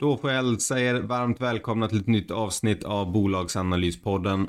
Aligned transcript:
Då 0.00 0.16
får 0.16 0.30
jag 0.30 0.62
säga 0.62 0.90
er 0.90 1.00
varmt 1.00 1.40
välkomna 1.40 1.88
till 1.88 2.00
ett 2.00 2.06
nytt 2.06 2.30
avsnitt 2.30 2.84
av 2.84 3.12
Bolagsanalyspodden. 3.12 4.48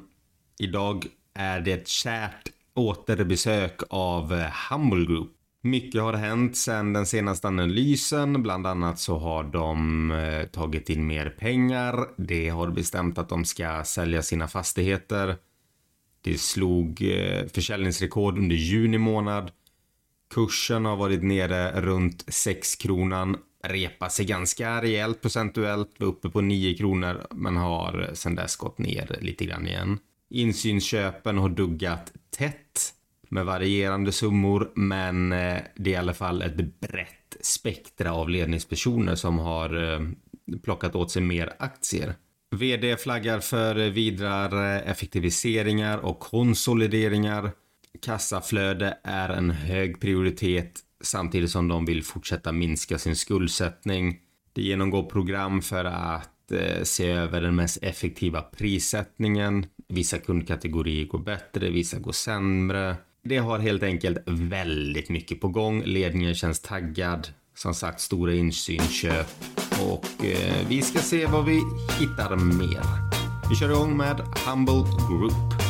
Idag 0.60 1.06
är 1.34 1.62
det 1.62 1.72
ett 1.72 1.88
kärt 1.88 2.50
återbesök 2.74 3.82
av 3.90 4.34
eh, 4.34 4.48
Humble 4.70 5.06
Group. 5.06 5.32
Mycket 5.62 6.02
har 6.02 6.14
hänt 6.14 6.58
sedan 6.58 6.94
den 6.94 7.06
senaste 7.06 7.48
analysen. 7.48 8.44
Bland 8.44 8.68
annat 8.68 9.00
så 9.00 9.18
har 9.18 9.44
de 9.44 10.12
eh, 10.12 10.46
tagit 10.46 10.90
in 10.90 11.08
mer 11.08 11.30
pengar. 11.30 12.08
Det 12.18 12.50
har 12.50 12.68
bestämt 12.68 13.18
att 13.18 13.30
de 13.30 13.46
ska 13.46 13.84
sälja 13.84 14.22
sina 14.22 14.48
fastigheter. 14.48 15.36
Det 16.22 16.38
slog 16.38 17.02
eh, 17.02 17.46
försäljningsrekord 17.48 18.38
under 18.38 18.56
juni 18.56 18.98
månad. 18.98 19.52
Kursen 20.34 20.86
har 20.86 20.96
varit 20.96 21.24
nere 21.24 21.82
runt 21.82 22.26
6 22.28 22.76
kronan. 22.76 23.38
Repa 23.64 24.10
sig 24.10 24.26
ganska 24.26 24.82
rejält 24.82 25.22
procentuellt. 25.22 25.90
Var 25.98 26.08
uppe 26.08 26.30
på 26.30 26.42
9 26.42 26.78
kronor 26.78 27.28
men 27.32 27.58
har 27.58 28.10
sedan 28.14 28.36
dess 28.36 28.56
gått 28.56 28.78
ner 28.78 29.18
lite 29.22 29.46
grann 29.46 29.68
igen. 29.68 30.00
Insynsköpen 30.30 31.38
har 31.38 31.50
duggat 31.50 32.14
tätt 32.38 32.94
med 33.30 33.46
varierande 33.46 34.12
summor 34.12 34.72
men 34.76 35.32
eh, 35.32 35.58
det 35.76 35.90
är 35.90 35.94
i 35.94 35.96
alla 35.96 36.14
fall 36.14 36.42
ett 36.42 36.80
brett 36.80 37.38
spektra 37.42 38.14
av 38.14 38.30
ledningspersoner 38.30 39.16
som 39.16 39.40
har 39.40 39.94
eh, 39.94 40.00
plockat 40.64 40.96
åt 40.96 41.12
sig 41.12 41.22
mer 41.22 41.54
aktier. 41.60 42.14
VD 42.56 42.98
flaggar 42.98 43.40
för 43.40 43.76
vidare 43.76 44.80
eh, 44.80 44.92
effektiviseringar 44.92 45.98
och 45.98 46.20
konsolideringar. 46.20 47.52
Kassaflöde 48.02 48.98
är 49.04 49.30
en 49.30 49.52
hög 49.52 50.02
prioritet 50.02 50.72
samtidigt 51.02 51.52
som 51.52 51.68
de 51.68 51.86
vill 51.86 52.04
fortsätta 52.04 52.52
minska 52.52 52.98
sin 52.98 53.16
skuldsättning. 53.16 54.20
De 54.54 54.62
genomgår 54.62 55.04
program 55.04 55.62
för 55.62 55.86
att 55.86 56.52
eh, 56.52 56.84
se 56.84 57.10
över 57.10 57.42
den 57.42 57.56
mest 57.56 57.84
effektiva 57.84 58.42
prissättningen. 58.42 59.66
Vissa 59.88 60.18
kundkategorier 60.18 61.06
går 61.08 61.20
bättre, 61.20 61.70
vissa 61.70 62.00
går 62.00 62.12
sämre. 62.12 62.96
Det 63.24 63.38
har 63.38 63.60
helt 63.60 63.84
enkelt 63.84 64.18
väldigt 64.26 65.10
mycket 65.10 65.42
på 65.42 65.48
gång. 65.48 65.84
Ledningen 65.86 66.36
känns 66.36 66.60
taggad. 66.60 67.28
Som 67.56 67.74
sagt, 67.74 68.00
stora 68.00 68.34
insynsköp. 68.34 69.28
Och 69.82 70.26
eh, 70.26 70.68
vi 70.68 70.82
ska 70.82 71.00
se 71.00 71.26
vad 71.26 71.46
vi 71.46 71.62
hittar 72.00 72.36
mer. 72.36 72.84
Vi 73.50 73.56
kör 73.56 73.70
igång 73.70 73.98
med 73.98 74.20
Humble 74.20 74.84
Group. 75.10 75.69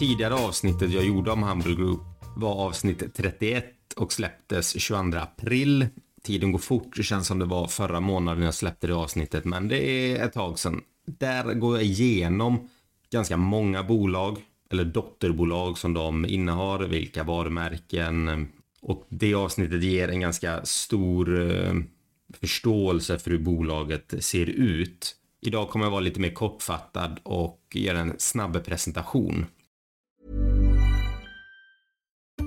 Tidigare 0.00 0.34
avsnittet 0.34 0.90
jag 0.90 1.04
gjorde 1.04 1.30
om 1.30 1.42
Humble 1.42 1.74
Group 1.74 2.00
var 2.36 2.54
avsnitt 2.54 3.14
31 3.14 3.64
och 3.96 4.12
släpptes 4.12 4.80
22 4.80 5.18
april. 5.18 5.86
Tiden 6.22 6.52
går 6.52 6.58
fort, 6.58 6.96
det 6.96 7.02
känns 7.02 7.26
som 7.26 7.38
det 7.38 7.44
var 7.44 7.66
förra 7.66 8.00
månaden 8.00 8.44
jag 8.44 8.54
släppte 8.54 8.86
det 8.86 8.94
avsnittet, 8.94 9.44
men 9.44 9.68
det 9.68 9.78
är 9.82 10.24
ett 10.24 10.32
tag 10.32 10.58
sedan. 10.58 10.82
Där 11.06 11.54
går 11.54 11.76
jag 11.76 11.84
igenom 11.84 12.68
ganska 13.12 13.36
många 13.36 13.82
bolag 13.82 14.38
eller 14.70 14.84
dotterbolag 14.84 15.78
som 15.78 15.94
de 15.94 16.26
innehar, 16.26 16.78
vilka 16.78 17.24
varumärken 17.24 18.48
och 18.82 19.06
det 19.08 19.34
avsnittet 19.34 19.82
ger 19.82 20.08
en 20.08 20.20
ganska 20.20 20.64
stor 20.64 21.50
eh, 21.50 21.74
förståelse 22.40 23.18
för 23.18 23.30
hur 23.30 23.38
bolaget 23.38 24.14
ser 24.24 24.46
ut. 24.46 25.16
Idag 25.40 25.68
kommer 25.68 25.86
jag 25.86 25.90
vara 25.90 26.00
lite 26.00 26.20
mer 26.20 26.32
kortfattad 26.32 27.20
och 27.22 27.60
göra 27.74 27.98
en 27.98 28.14
snabb 28.18 28.64
presentation. 28.64 29.46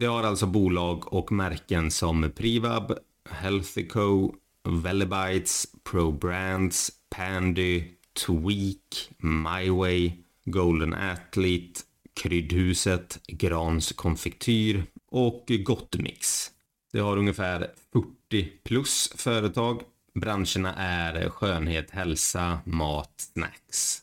Det 0.00 0.06
har 0.06 0.22
alltså 0.22 0.46
bolag 0.46 1.12
och 1.12 1.32
märken 1.32 1.90
som 1.90 2.30
Privab, 2.36 2.98
Healthico, 3.30 4.34
Velibites, 4.82 5.66
Pro 5.90 6.12
Brands, 6.12 6.90
Pandy, 7.16 7.84
Tweak, 8.26 9.10
MyWay, 9.18 10.12
Golden 10.44 10.94
Athlete, 10.94 11.80
Kryddhuset, 12.22 13.20
Grans 13.26 13.92
konfektyr 13.92 14.84
och 15.10 15.44
Gottmix. 15.64 16.50
Det 16.92 17.00
har 17.00 17.16
ungefär 17.16 17.70
40 17.92 18.48
plus 18.64 19.12
företag. 19.16 19.82
Branscherna 20.14 20.74
är 20.76 21.28
skönhet, 21.30 21.90
hälsa, 21.90 22.58
mat, 22.64 23.14
snacks. 23.34 23.98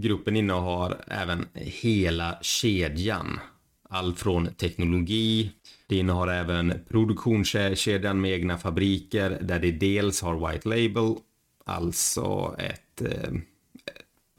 Gruppen 0.00 0.36
innehar 0.36 1.04
även 1.06 1.46
hela 1.54 2.38
kedjan. 2.42 3.40
Allt 3.88 4.18
från 4.20 4.54
teknologi, 4.54 5.52
det 5.86 5.96
innehar 5.96 6.28
även 6.28 6.74
produktionskedjan 6.88 8.20
med 8.20 8.32
egna 8.32 8.58
fabriker 8.58 9.38
där 9.42 9.58
det 9.58 9.72
dels 9.72 10.22
har 10.22 10.52
White 10.52 10.68
Label, 10.68 11.16
alltså 11.64 12.56
ett 12.58 13.02
eh, 13.02 13.30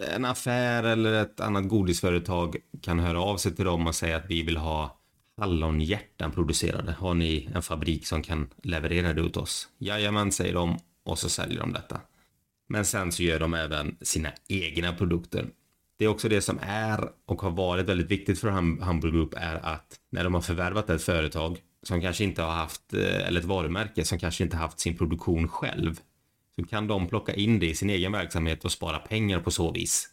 en 0.08 0.26
affär 0.26 0.84
eller 0.84 1.14
ett 1.14 1.40
annat 1.40 1.68
godisföretag 1.68 2.56
kan 2.82 3.00
höra 3.00 3.22
av 3.22 3.38
sig 3.38 3.56
till 3.56 3.66
dem 3.66 3.88
och 3.88 3.96
säga 3.96 4.18
att 4.18 4.30
vi 4.30 4.44
vill 4.44 4.58
ha 4.58 5.00
hallonhjärtan 5.38 6.32
producerade. 6.32 6.92
Har 6.92 7.14
ni 7.14 7.50
en 7.56 7.62
fabrik 7.62 8.08
som 8.08 8.24
kan 8.24 8.50
leverera 8.64 9.14
det 9.14 9.22
åt 9.22 9.38
oss? 9.38 9.68
Jajamän, 9.78 10.32
säger 10.32 10.54
de 10.54 10.80
och 11.04 11.20
så 11.20 11.30
säljer 11.30 11.60
de 11.60 11.74
detta. 11.74 12.02
Men 12.68 12.86
sen 12.86 13.12
så 13.12 13.24
gör 13.24 13.40
de 13.40 13.54
även 13.54 13.98
sina 14.02 14.30
egna 14.48 14.94
produkter. 14.94 15.46
Det 16.00 16.06
är 16.06 16.10
också 16.10 16.30
det 16.30 16.42
som 16.42 16.60
är 16.62 17.10
och 17.26 17.42
har 17.42 17.52
varit 17.52 17.86
väldigt 17.86 18.12
viktigt 18.12 18.40
för 18.40 18.50
Humble 18.86 19.12
Group 19.12 19.34
är 19.38 19.56
att 19.56 20.00
när 20.12 20.24
de 20.24 20.34
har 20.34 20.42
förvärvat 20.42 20.90
ett 20.90 21.02
företag 21.02 21.62
som 21.84 22.02
kanske 22.02 22.24
inte 22.24 22.42
har 22.42 22.52
haft, 22.52 22.94
eh, 22.94 23.28
eller 23.28 23.40
ett 23.40 23.46
varumärke 23.46 24.06
som 24.06 24.20
kanske 24.20 24.44
inte 24.44 24.58
haft 24.58 24.80
sin 24.80 24.98
produktion 24.98 25.48
själv 25.48 26.00
så 26.56 26.66
kan 26.66 26.88
de 26.88 27.08
plocka 27.08 27.34
in 27.34 27.60
det 27.60 27.66
i 27.66 27.76
sin 27.76 27.90
egen 27.90 28.12
verksamhet 28.12 28.66
och 28.66 28.72
spara 28.72 29.00
pengar 29.00 29.40
på 29.40 29.52
så 29.52 29.72
vis. 29.72 30.10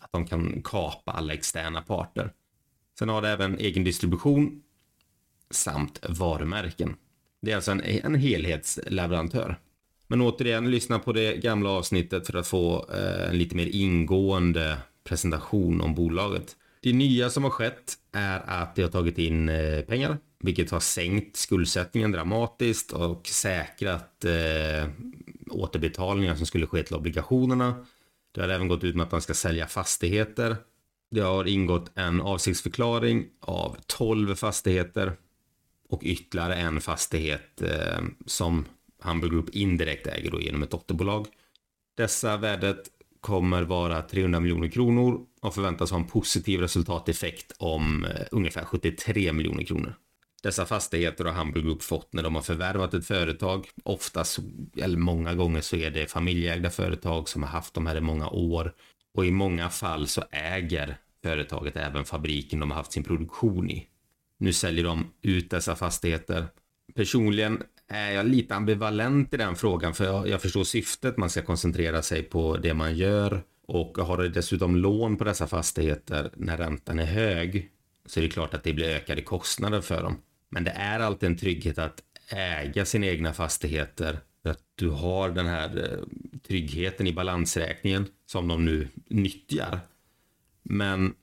Att 0.00 0.12
de 0.12 0.26
kan 0.26 0.62
kapa 0.64 1.12
alla 1.12 1.32
externa 1.32 1.82
parter. 1.82 2.32
Sen 2.98 3.08
har 3.08 3.22
det 3.22 3.28
även 3.28 3.58
egen 3.58 3.84
distribution 3.84 4.62
samt 5.50 6.00
varumärken. 6.08 6.96
Det 7.42 7.52
är 7.52 7.56
alltså 7.56 7.70
en, 7.70 7.80
en 7.80 8.14
helhetsleverantör. 8.14 9.58
Men 10.06 10.20
återigen, 10.20 10.70
lyssna 10.70 10.98
på 10.98 11.12
det 11.12 11.36
gamla 11.36 11.70
avsnittet 11.70 12.26
för 12.26 12.38
att 12.38 12.46
få 12.46 12.86
eh, 12.92 13.28
en 13.30 13.38
lite 13.38 13.56
mer 13.56 13.66
ingående 13.66 14.78
presentation 15.06 15.80
om 15.80 15.94
bolaget. 15.94 16.56
Det 16.80 16.92
nya 16.92 17.30
som 17.30 17.44
har 17.44 17.50
skett 17.50 17.94
är 18.12 18.42
att 18.46 18.74
det 18.74 18.82
har 18.82 18.90
tagit 18.90 19.18
in 19.18 19.48
eh, 19.48 19.80
pengar, 19.80 20.18
vilket 20.38 20.70
har 20.70 20.80
sänkt 20.80 21.36
skuldsättningen 21.36 22.12
dramatiskt 22.12 22.92
och 22.92 23.26
säkrat 23.26 24.24
eh, 24.24 24.88
återbetalningar 25.50 26.34
som 26.34 26.46
skulle 26.46 26.66
ske 26.66 26.82
till 26.82 26.96
obligationerna. 26.96 27.86
Det 28.32 28.40
har 28.40 28.48
även 28.48 28.68
gått 28.68 28.84
ut 28.84 28.96
med 28.96 29.04
att 29.04 29.12
man 29.12 29.22
ska 29.22 29.34
sälja 29.34 29.66
fastigheter. 29.66 30.56
Det 31.10 31.20
har 31.20 31.44
ingått 31.44 31.90
en 31.94 32.20
avsiktsförklaring 32.20 33.26
av 33.40 33.76
12 33.86 34.34
fastigheter 34.34 35.12
och 35.88 36.00
ytterligare 36.02 36.54
en 36.54 36.80
fastighet 36.80 37.62
eh, 37.62 38.02
som 38.26 38.64
Hamburg 39.00 39.32
Group 39.32 39.48
indirekt 39.50 40.06
äger 40.06 40.30
då 40.30 40.40
genom 40.40 40.62
ett 40.62 40.70
dotterbolag. 40.70 41.26
Dessa 41.96 42.36
värdet 42.36 42.90
kommer 43.20 43.62
vara 43.62 44.02
300 44.02 44.40
miljoner 44.40 44.68
kronor 44.68 45.20
och 45.42 45.54
förväntas 45.54 45.90
ha 45.90 45.98
en 45.98 46.06
positiv 46.06 46.60
resultateffekt 46.60 47.52
om 47.58 48.04
eh, 48.04 48.26
ungefär 48.30 48.64
73 48.64 49.32
miljoner 49.32 49.64
kronor. 49.64 49.94
Dessa 50.42 50.66
fastigheter 50.66 51.24
har 51.24 51.32
Hamburg 51.32 51.64
Group 51.64 51.82
fått 51.82 52.12
när 52.12 52.22
de 52.22 52.34
har 52.34 52.42
förvärvat 52.42 52.94
ett 52.94 53.06
företag. 53.06 53.68
Oftast, 53.84 54.38
eller 54.76 54.98
många 54.98 55.34
gånger 55.34 55.60
så 55.60 55.76
är 55.76 55.90
det 55.90 56.10
familjeägda 56.10 56.70
företag 56.70 57.28
som 57.28 57.42
har 57.42 57.50
haft 57.50 57.74
de 57.74 57.86
här 57.86 57.96
i 57.96 58.00
många 58.00 58.28
år. 58.28 58.72
Och 59.14 59.26
i 59.26 59.30
många 59.30 59.68
fall 59.68 60.06
så 60.06 60.24
äger 60.30 60.98
företaget 61.22 61.76
även 61.76 62.04
fabriken 62.04 62.60
de 62.60 62.70
har 62.70 62.78
haft 62.78 62.92
sin 62.92 63.04
produktion 63.04 63.70
i. 63.70 63.86
Nu 64.38 64.52
säljer 64.52 64.84
de 64.84 65.12
ut 65.22 65.50
dessa 65.50 65.76
fastigheter. 65.76 66.46
Personligen 66.94 67.62
Eh, 67.90 68.12
jag 68.12 68.20
är 68.20 68.24
lite 68.24 68.54
ambivalent 68.54 69.34
i 69.34 69.36
den 69.36 69.56
frågan 69.56 69.94
för 69.94 70.26
jag, 70.26 70.42
förstår 70.42 70.64
syftet. 70.64 71.16
Man 71.16 71.30
ska 71.30 71.42
koncentrera 71.42 72.02
sig 72.02 72.22
på 72.22 72.56
det 72.56 72.74
man 72.74 72.96
gör 72.96 73.42
och 73.66 73.98
har 73.98 74.16
du 74.16 74.28
dessutom 74.28 74.76
lån 74.76 75.16
på 75.16 75.24
dessa 75.24 75.46
fastigheter 75.46 76.30
när 76.36 76.56
räntan 76.56 76.98
är 76.98 77.04
hög 77.04 77.70
så 78.06 78.20
är 78.20 78.24
det 78.24 78.30
klart 78.30 78.54
att 78.54 78.62
det 78.62 78.72
blir 78.72 78.88
ökade 78.88 79.22
kostnader 79.22 79.80
för 79.80 80.02
dem. 80.02 80.16
Men 80.48 80.64
det 80.64 80.70
är 80.70 81.00
alltid 81.00 81.26
en 81.26 81.36
trygghet 81.36 81.78
att 81.78 82.02
äga 82.28 82.84
sina 82.84 83.06
egna 83.06 83.32
fastigheter. 83.32 84.18
Att 84.44 84.62
du 84.74 84.88
har 84.88 85.30
den 85.30 85.46
här 85.46 85.92
eh, 85.92 86.38
tryggheten 86.46 87.06
i 87.06 87.12
balansräkningen 87.12 88.06
som 88.26 88.48
de 88.48 88.64
nu 88.64 88.88
nyttjar. 89.08 89.80
Men 90.62 91.14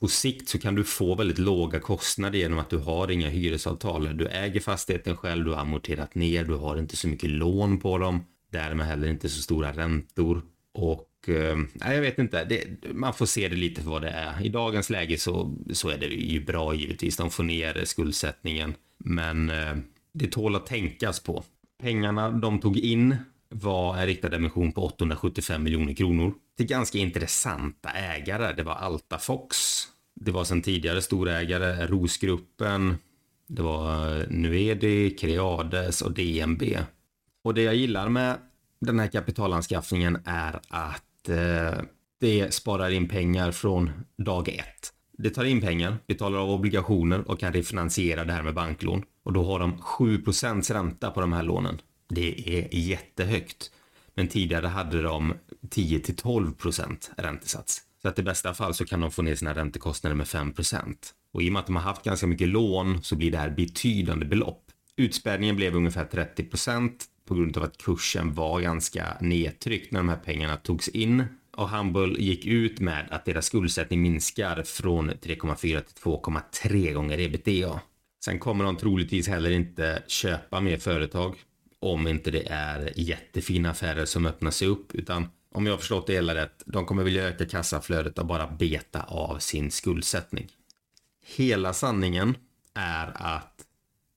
på 0.00 0.08
sikt 0.08 0.48
så 0.48 0.58
kan 0.58 0.74
du 0.74 0.84
få 0.84 1.14
väldigt 1.14 1.38
låga 1.38 1.80
kostnader 1.80 2.38
genom 2.38 2.58
att 2.58 2.70
du 2.70 2.78
har 2.78 3.10
inga 3.10 3.28
hyresavtal. 3.28 4.16
Du 4.16 4.26
äger 4.26 4.60
fastigheten 4.60 5.16
själv, 5.16 5.44
du 5.44 5.50
har 5.50 5.60
amorterat 5.60 6.14
ner, 6.14 6.44
du 6.44 6.54
har 6.54 6.76
inte 6.76 6.96
så 6.96 7.08
mycket 7.08 7.30
lån 7.30 7.80
på 7.80 7.98
dem. 7.98 8.24
Därmed 8.52 8.86
heller 8.86 9.08
inte 9.08 9.28
så 9.28 9.42
stora 9.42 9.72
räntor. 9.72 10.42
Och 10.74 11.28
eh, 11.28 11.58
jag 11.94 12.00
vet 12.00 12.18
inte, 12.18 12.44
det, 12.44 12.64
man 12.94 13.14
får 13.14 13.26
se 13.26 13.48
det 13.48 13.56
lite 13.56 13.82
för 13.82 13.90
vad 13.90 14.02
det 14.02 14.08
är. 14.08 14.42
I 14.42 14.48
dagens 14.48 14.90
läge 14.90 15.18
så, 15.18 15.56
så 15.72 15.88
är 15.88 15.98
det 15.98 16.06
ju 16.06 16.44
bra 16.44 16.74
givetvis. 16.74 17.16
De 17.16 17.30
får 17.30 17.44
ner 17.44 17.84
skuldsättningen. 17.84 18.74
Men 18.98 19.50
eh, 19.50 19.76
det 20.12 20.26
tål 20.26 20.56
att 20.56 20.66
tänkas 20.66 21.20
på. 21.20 21.44
Pengarna 21.82 22.30
de 22.30 22.60
tog 22.60 22.78
in 22.78 23.16
var 23.54 23.96
en 23.96 24.06
riktad 24.06 24.36
emission 24.36 24.72
på 24.72 24.84
875 24.84 25.62
miljoner 25.62 25.94
kronor 25.94 26.34
till 26.56 26.66
ganska 26.66 26.98
intressanta 26.98 27.90
ägare. 27.90 28.52
Det 28.52 28.62
var 28.62 28.74
Altafox, 28.74 29.56
det 30.20 30.30
var 30.30 30.44
sedan 30.44 30.62
tidigare 30.62 31.02
storägare 31.02 31.86
Rosgruppen, 31.86 32.96
det 33.46 33.62
var 33.62 34.20
eh, 34.20 34.26
Nuedi, 34.28 35.10
Creades 35.10 36.02
och 36.02 36.12
DNB. 36.12 36.62
Och 37.44 37.54
det 37.54 37.62
jag 37.62 37.74
gillar 37.74 38.08
med 38.08 38.36
den 38.80 38.98
här 38.98 39.06
kapitalanskaffningen 39.06 40.18
är 40.24 40.60
att 40.68 41.28
eh, 41.28 41.84
det 42.20 42.54
sparar 42.54 42.90
in 42.90 43.08
pengar 43.08 43.52
från 43.52 43.90
dag 44.16 44.48
ett. 44.48 44.92
Det 45.18 45.30
tar 45.30 45.44
in 45.44 45.60
pengar, 45.60 45.96
betalar 46.06 46.38
av 46.38 46.50
obligationer 46.50 47.30
och 47.30 47.40
kan 47.40 47.52
refinansiera 47.52 48.24
det 48.24 48.32
här 48.32 48.42
med 48.42 48.54
banklån. 48.54 49.02
Och 49.22 49.32
då 49.32 49.44
har 49.44 49.58
de 49.58 49.76
7% 49.76 50.72
ränta 50.72 51.10
på 51.10 51.20
de 51.20 51.32
här 51.32 51.42
lånen. 51.42 51.80
Det 52.08 52.58
är 52.58 52.68
jättehögt. 52.74 53.70
Men 54.14 54.28
tidigare 54.28 54.66
hade 54.66 55.02
de 55.02 55.34
10 55.70 55.98
till 55.98 56.16
12 56.16 56.52
procent 56.52 57.10
räntesats. 57.16 57.82
Så 58.02 58.08
att 58.08 58.18
i 58.18 58.22
bästa 58.22 58.54
fall 58.54 58.74
så 58.74 58.84
kan 58.84 59.00
de 59.00 59.10
få 59.10 59.22
ner 59.22 59.34
sina 59.34 59.54
räntekostnader 59.54 60.16
med 60.16 60.28
5 60.28 60.52
procent. 60.52 61.14
Och 61.32 61.42
i 61.42 61.48
och 61.48 61.52
med 61.52 61.60
att 61.60 61.66
de 61.66 61.76
har 61.76 61.82
haft 61.82 62.04
ganska 62.04 62.26
mycket 62.26 62.48
lån 62.48 63.02
så 63.02 63.16
blir 63.16 63.30
det 63.30 63.38
här 63.38 63.50
betydande 63.50 64.26
belopp. 64.26 64.62
Utspädningen 64.96 65.56
blev 65.56 65.76
ungefär 65.76 66.04
30 66.04 66.44
procent 66.44 67.04
på 67.28 67.34
grund 67.34 67.56
av 67.56 67.62
att 67.62 67.78
kursen 67.78 68.34
var 68.34 68.60
ganska 68.60 69.16
nedtryckt 69.20 69.92
när 69.92 70.00
de 70.00 70.08
här 70.08 70.16
pengarna 70.16 70.56
togs 70.56 70.88
in. 70.88 71.24
Och 71.56 71.70
Humble 71.70 72.22
gick 72.22 72.46
ut 72.46 72.80
med 72.80 73.08
att 73.10 73.24
deras 73.24 73.46
skuldsättning 73.46 74.02
minskar 74.02 74.62
från 74.62 75.10
3,4 75.10 75.56
till 75.60 76.02
2,3 76.02 76.92
gånger 76.92 77.20
ebitda. 77.20 77.80
Sen 78.24 78.38
kommer 78.38 78.64
de 78.64 78.76
troligtvis 78.76 79.28
heller 79.28 79.50
inte 79.50 80.02
köpa 80.06 80.60
mer 80.60 80.76
företag 80.76 81.36
om 81.84 82.08
inte 82.08 82.30
det 82.30 82.48
är 82.50 82.92
jättefina 82.96 83.70
affärer 83.70 84.04
som 84.04 84.26
öppnar 84.26 84.50
sig 84.50 84.68
upp 84.68 84.94
utan 84.94 85.28
om 85.54 85.66
jag 85.66 85.72
har 85.72 85.78
förstått 85.78 86.06
det 86.06 86.12
hela 86.12 86.34
rätt, 86.34 86.62
de 86.66 86.86
kommer 86.86 87.04
vilja 87.04 87.28
öka 87.28 87.46
kassaflödet 87.46 88.18
och 88.18 88.26
bara 88.26 88.46
beta 88.46 89.02
av 89.02 89.38
sin 89.38 89.70
skuldsättning. 89.70 90.48
Hela 91.36 91.72
sanningen 91.72 92.36
är 92.74 93.12
att 93.14 93.64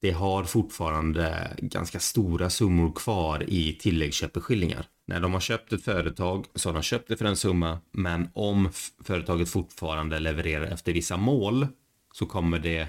det 0.01 0.11
har 0.11 0.43
fortfarande 0.43 1.51
ganska 1.57 1.99
stora 1.99 2.49
summor 2.49 2.91
kvar 2.95 3.43
i 3.47 3.73
tilläggsköpeskillingar. 3.73 4.85
När 5.05 5.19
de 5.19 5.33
har 5.33 5.39
köpt 5.39 5.73
ett 5.73 5.83
företag 5.83 6.45
så 6.55 6.69
har 6.69 6.73
de 6.73 6.83
köpt 6.83 7.07
det 7.07 7.17
för 7.17 7.25
en 7.25 7.35
summa, 7.35 7.79
men 7.91 8.29
om 8.33 8.69
företaget 9.03 9.49
fortfarande 9.49 10.19
levererar 10.19 10.65
efter 10.65 10.93
vissa 10.93 11.17
mål 11.17 11.67
så 12.13 12.25
kommer 12.25 12.59
det 12.59 12.87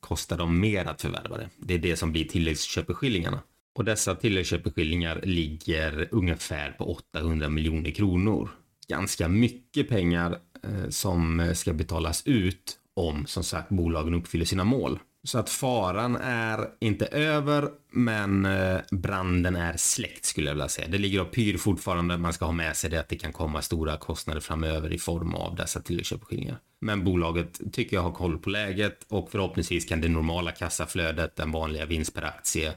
kosta 0.00 0.36
dem 0.36 0.60
mer 0.60 0.84
att 0.84 1.02
förvärva 1.02 1.36
det. 1.36 1.48
Det 1.56 1.74
är 1.74 1.78
det 1.78 1.96
som 1.96 2.12
blir 2.12 2.24
tilläggsköpeskillingarna. 2.24 3.40
Och 3.74 3.84
dessa 3.84 4.14
tilläggsköpeskillingar 4.14 5.20
ligger 5.22 6.08
ungefär 6.10 6.70
på 6.70 6.84
800 6.84 7.48
miljoner 7.48 7.90
kronor. 7.90 8.50
Ganska 8.88 9.28
mycket 9.28 9.88
pengar 9.88 10.38
eh, 10.62 10.88
som 10.88 11.40
eh, 11.40 11.52
ska 11.52 11.72
betalas 11.72 12.22
ut 12.26 12.78
om 12.96 13.26
som 13.26 13.44
sagt 13.44 13.68
bolagen 13.68 14.14
uppfyller 14.14 14.44
sina 14.44 14.64
mål. 14.64 14.98
Så 15.26 15.38
att 15.38 15.50
faran 15.50 16.16
är 16.16 16.68
inte 16.80 17.06
över, 17.06 17.68
men 17.92 18.44
eh, 18.44 18.80
branden 18.90 19.56
är 19.56 19.76
släckt 19.76 20.24
skulle 20.24 20.46
jag 20.46 20.54
vilja 20.54 20.68
säga. 20.68 20.88
Det 20.88 20.98
ligger 20.98 21.20
och 21.20 21.32
pyr 21.32 21.56
fortfarande. 21.56 22.18
Man 22.18 22.32
ska 22.32 22.44
ha 22.44 22.52
med 22.52 22.76
sig 22.76 22.90
det 22.90 23.00
att 23.00 23.08
det 23.08 23.16
kan 23.16 23.32
komma 23.32 23.62
stora 23.62 23.96
kostnader 23.96 24.40
framöver 24.40 24.92
i 24.92 24.98
form 24.98 25.34
av 25.34 25.56
dessa 25.56 25.80
tilläggsköpeskillingar. 25.80 26.58
Men 26.80 27.04
bolaget 27.04 27.60
tycker 27.72 27.96
jag 27.96 28.02
har 28.02 28.12
koll 28.12 28.38
på 28.38 28.50
läget 28.50 29.06
och 29.08 29.30
förhoppningsvis 29.30 29.84
kan 29.84 30.00
det 30.00 30.08
normala 30.08 30.50
kassaflödet, 30.50 31.36
den 31.36 31.50
vanliga 31.50 31.86
vinst 31.86 32.14
per 32.14 32.22
aktie, 32.22 32.72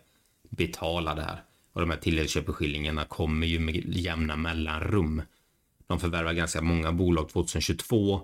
betala 0.50 1.16
det 1.16 1.22
här. 1.22 1.44
Och 1.74 1.82
de 1.82 1.90
här 1.90 1.98
tilläggsköpeskillingarna 1.98 3.06
kommer 3.06 3.48
ju 3.48 3.60
med 3.60 3.96
jämna 3.96 4.36
mellanrum. 4.36 5.22
De 5.88 6.00
förvärvar 6.00 6.34
ganska 6.34 6.62
många 6.62 6.92
bolag 6.92 7.30
2022 7.30 8.22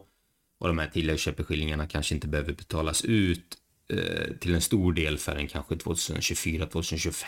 och 0.60 0.68
de 0.68 0.80
här 0.80 0.88
tilläggsköpeskillingarna 0.88 1.88
kanske 1.88 2.16
inte 2.16 2.28
behöver 2.28 2.54
betalas 2.54 3.06
ut 3.06 3.58
eh, 3.90 4.34
till 4.40 4.56
en 4.56 4.62
stor 4.62 4.94
del 4.94 5.18
förrän 5.18 5.48
kanske 5.48 5.76
2024-2025. 5.76 7.26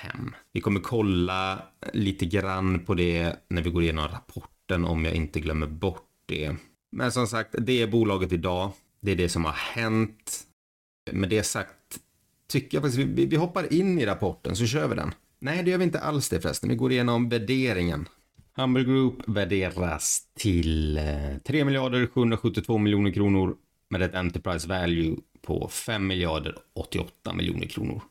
Vi 0.51 0.61
kommer 0.61 0.79
kolla 0.79 1.61
lite 1.93 2.25
grann 2.25 2.85
på 2.85 2.93
det 2.93 3.35
när 3.47 3.61
vi 3.61 3.69
går 3.69 3.83
igenom 3.83 4.07
rapporten 4.07 4.85
om 4.85 5.05
jag 5.05 5.13
inte 5.13 5.39
glömmer 5.39 5.67
bort 5.67 6.09
det. 6.25 6.55
Men 6.91 7.11
som 7.11 7.27
sagt, 7.27 7.55
det 7.59 7.81
är 7.81 7.87
bolaget 7.87 8.33
idag. 8.33 8.71
Det 9.01 9.11
är 9.11 9.15
det 9.15 9.29
som 9.29 9.45
har 9.45 9.53
hänt. 9.53 10.43
Med 11.11 11.29
det 11.29 11.43
sagt 11.43 11.99
tycker 12.55 12.77
jag 12.77 12.83
faktiskt 12.83 13.09
vi, 13.09 13.25
vi 13.25 13.35
hoppar 13.35 13.73
in 13.73 13.99
i 13.99 14.05
rapporten 14.05 14.55
så 14.55 14.65
kör 14.65 14.87
vi 14.87 14.95
den. 14.95 15.13
Nej, 15.39 15.63
det 15.63 15.71
gör 15.71 15.77
vi 15.77 15.83
inte 15.83 15.99
alls 15.99 16.29
det 16.29 16.41
förresten. 16.41 16.69
Vi 16.69 16.75
går 16.75 16.91
igenom 16.91 17.29
värderingen. 17.29 18.07
Humble 18.55 18.83
Group 18.83 19.27
värderas 19.27 20.21
till 20.39 20.97
eh, 20.97 21.37
3 21.45 21.65
miljarder 21.65 22.07
772 22.07 22.77
miljoner 22.77 23.11
kronor 23.11 23.55
med 23.89 24.01
ett 24.01 24.15
Enterprise 24.15 24.67
Value 24.67 25.15
på 25.41 25.67
5 25.67 26.07
miljarder 26.07 26.55
88 26.75 27.33
miljoner 27.33 27.67
kronor. 27.67 28.01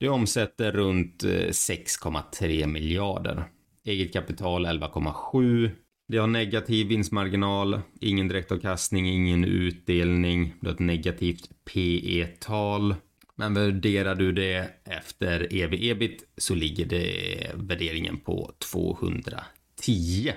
Det 0.00 0.08
omsätter 0.08 0.72
runt 0.72 1.24
eh, 1.24 1.28
6,3 1.28 2.66
miljarder. 2.66 3.44
Eget 3.84 4.12
kapital 4.12 4.66
11,7. 4.66 5.70
Det 6.08 6.18
har 6.18 6.26
negativ 6.26 6.86
vinstmarginal, 6.86 7.80
ingen 8.00 8.28
direktavkastning, 8.28 9.06
ingen 9.06 9.44
utdelning. 9.44 10.54
Det 10.60 10.66
har 10.66 10.74
ett 10.74 10.80
negativt 10.80 11.50
PE-tal. 11.72 12.94
Men 13.36 13.54
värderar 13.54 14.14
du 14.14 14.32
det 14.32 14.70
efter 14.84 15.54
ev-ebit 15.54 16.24
så 16.36 16.54
ligger 16.54 16.86
det 16.86 17.50
värderingen 17.54 18.20
på 18.20 18.52
210. 18.58 20.32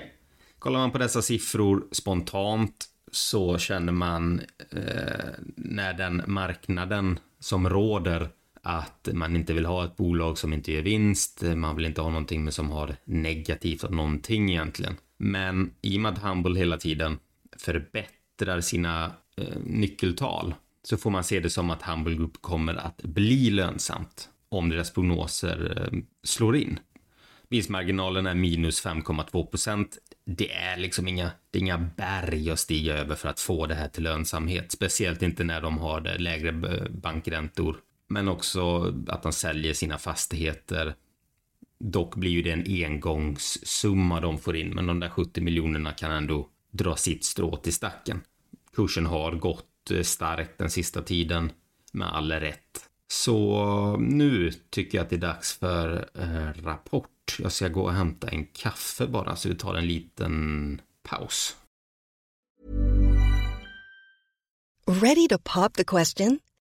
Kollar 0.60 0.80
man 0.80 0.92
på 0.92 0.98
dessa 0.98 1.22
siffror 1.22 1.88
spontant 1.92 2.86
så 3.12 3.58
känner 3.58 3.94
man 3.94 4.42
eh, 4.72 5.30
när 5.56 5.94
den 5.94 6.22
marknaden 6.28 7.20
som 7.40 7.70
råder 7.70 8.30
att 8.62 9.10
man 9.14 9.36
inte 9.36 9.54
vill 9.54 9.66
ha 9.66 9.86
ett 9.86 9.98
bolag 9.98 10.38
som 10.38 10.54
inte 10.54 10.72
gör 10.72 10.82
vinst. 10.82 11.44
Man 11.56 11.76
vill 11.76 11.86
inte 11.86 12.02
ha 12.02 12.10
någonting 12.10 12.52
som 12.52 12.70
har 12.72 12.96
negativt 13.04 13.84
av 13.84 13.94
någonting 13.94 14.50
egentligen. 14.50 14.96
Men 15.18 15.74
i 15.82 15.98
och 15.98 16.02
med 16.02 16.14
att 16.14 16.24
Humble 16.24 16.60
hela 16.60 16.78
tiden 16.78 17.20
förbättrar 17.58 18.62
sina 18.62 19.12
eh, 19.38 19.60
nyckeltal 19.64 20.56
så 20.88 20.98
får 20.98 21.10
man 21.10 21.24
se 21.24 21.40
det 21.40 21.50
som 21.50 21.70
att 21.70 21.82
Humble 21.82 22.16
Group 22.16 22.42
kommer 22.42 22.76
att 22.76 23.02
bli 23.04 23.50
lönsamt 23.50 24.30
om 24.50 24.70
deras 24.70 24.94
prognoser 24.94 25.90
eh, 25.94 26.00
slår 26.24 26.56
in. 26.56 26.80
Vinstmarginalen 27.50 28.28
är 28.28 28.36
minus 28.36 28.86
5,2 28.86 29.46
procent. 29.46 29.98
Det 30.26 30.54
är 30.54 30.78
liksom 30.78 31.08
inga, 31.08 31.32
det 31.52 31.60
är 31.60 31.62
inga 31.62 31.78
berg 31.78 32.52
att 32.52 32.60
stiga 32.60 32.98
över 32.98 33.16
för 33.16 33.30
att 33.30 33.40
få 33.40 33.66
det 33.66 33.76
här 33.76 33.88
till 33.88 34.04
lönsamhet, 34.04 34.72
speciellt 34.72 35.22
inte 35.22 35.44
när 35.44 35.62
de 35.62 35.78
har 35.78 36.08
eh, 36.08 36.20
lägre 36.20 36.50
eh, 36.50 36.90
bankräntor, 36.90 37.78
men 38.10 38.28
också 38.28 38.94
att 39.08 39.24
de 39.24 39.34
säljer 39.34 39.74
sina 39.74 39.98
fastigheter. 39.98 40.96
Dock 41.80 42.16
blir 42.16 42.32
ju 42.32 42.42
det 42.42 42.52
en 42.52 42.86
engångssumma 42.86 44.22
de 44.22 44.38
får 44.38 44.56
in, 44.56 44.70
men 44.70 44.88
de 44.88 45.00
där 45.00 45.10
70 45.10 45.42
miljonerna 45.42 45.92
kan 45.92 46.12
ändå 46.12 46.48
dra 46.72 46.96
sitt 46.96 47.26
strå 47.26 47.56
till 47.56 47.74
stacken. 47.74 48.22
Kursen 48.76 49.06
har 49.06 49.32
gått 49.32 49.66
Eh, 49.92 50.04
starkt 50.04 50.58
den 50.58 50.70
sista 50.70 51.02
tiden 51.02 51.52
med 51.92 52.16
all 52.16 52.32
rätt. 52.32 52.90
Så 53.08 53.98
nu 54.00 54.52
tycker 54.70 54.98
jag 54.98 55.04
att 55.04 55.10
det 55.10 55.16
är 55.16 55.20
dags 55.20 55.54
för 55.54 56.10
eh, 56.14 56.64
rapport. 56.64 57.36
Jag 57.40 57.52
ska 57.52 57.68
gå 57.68 57.84
och 57.84 57.94
hämta 57.94 58.28
en 58.28 58.46
kaffe 58.46 59.08
bara 59.08 59.36
så 59.36 59.50
vi 59.50 59.56
tar 59.56 59.76
en 59.76 59.88
liten 59.88 60.82
paus. 61.04 61.58
Ready 64.88 65.28
to 65.28 65.38
pop 65.44 65.74
the 65.74 65.84
question? 65.84 66.40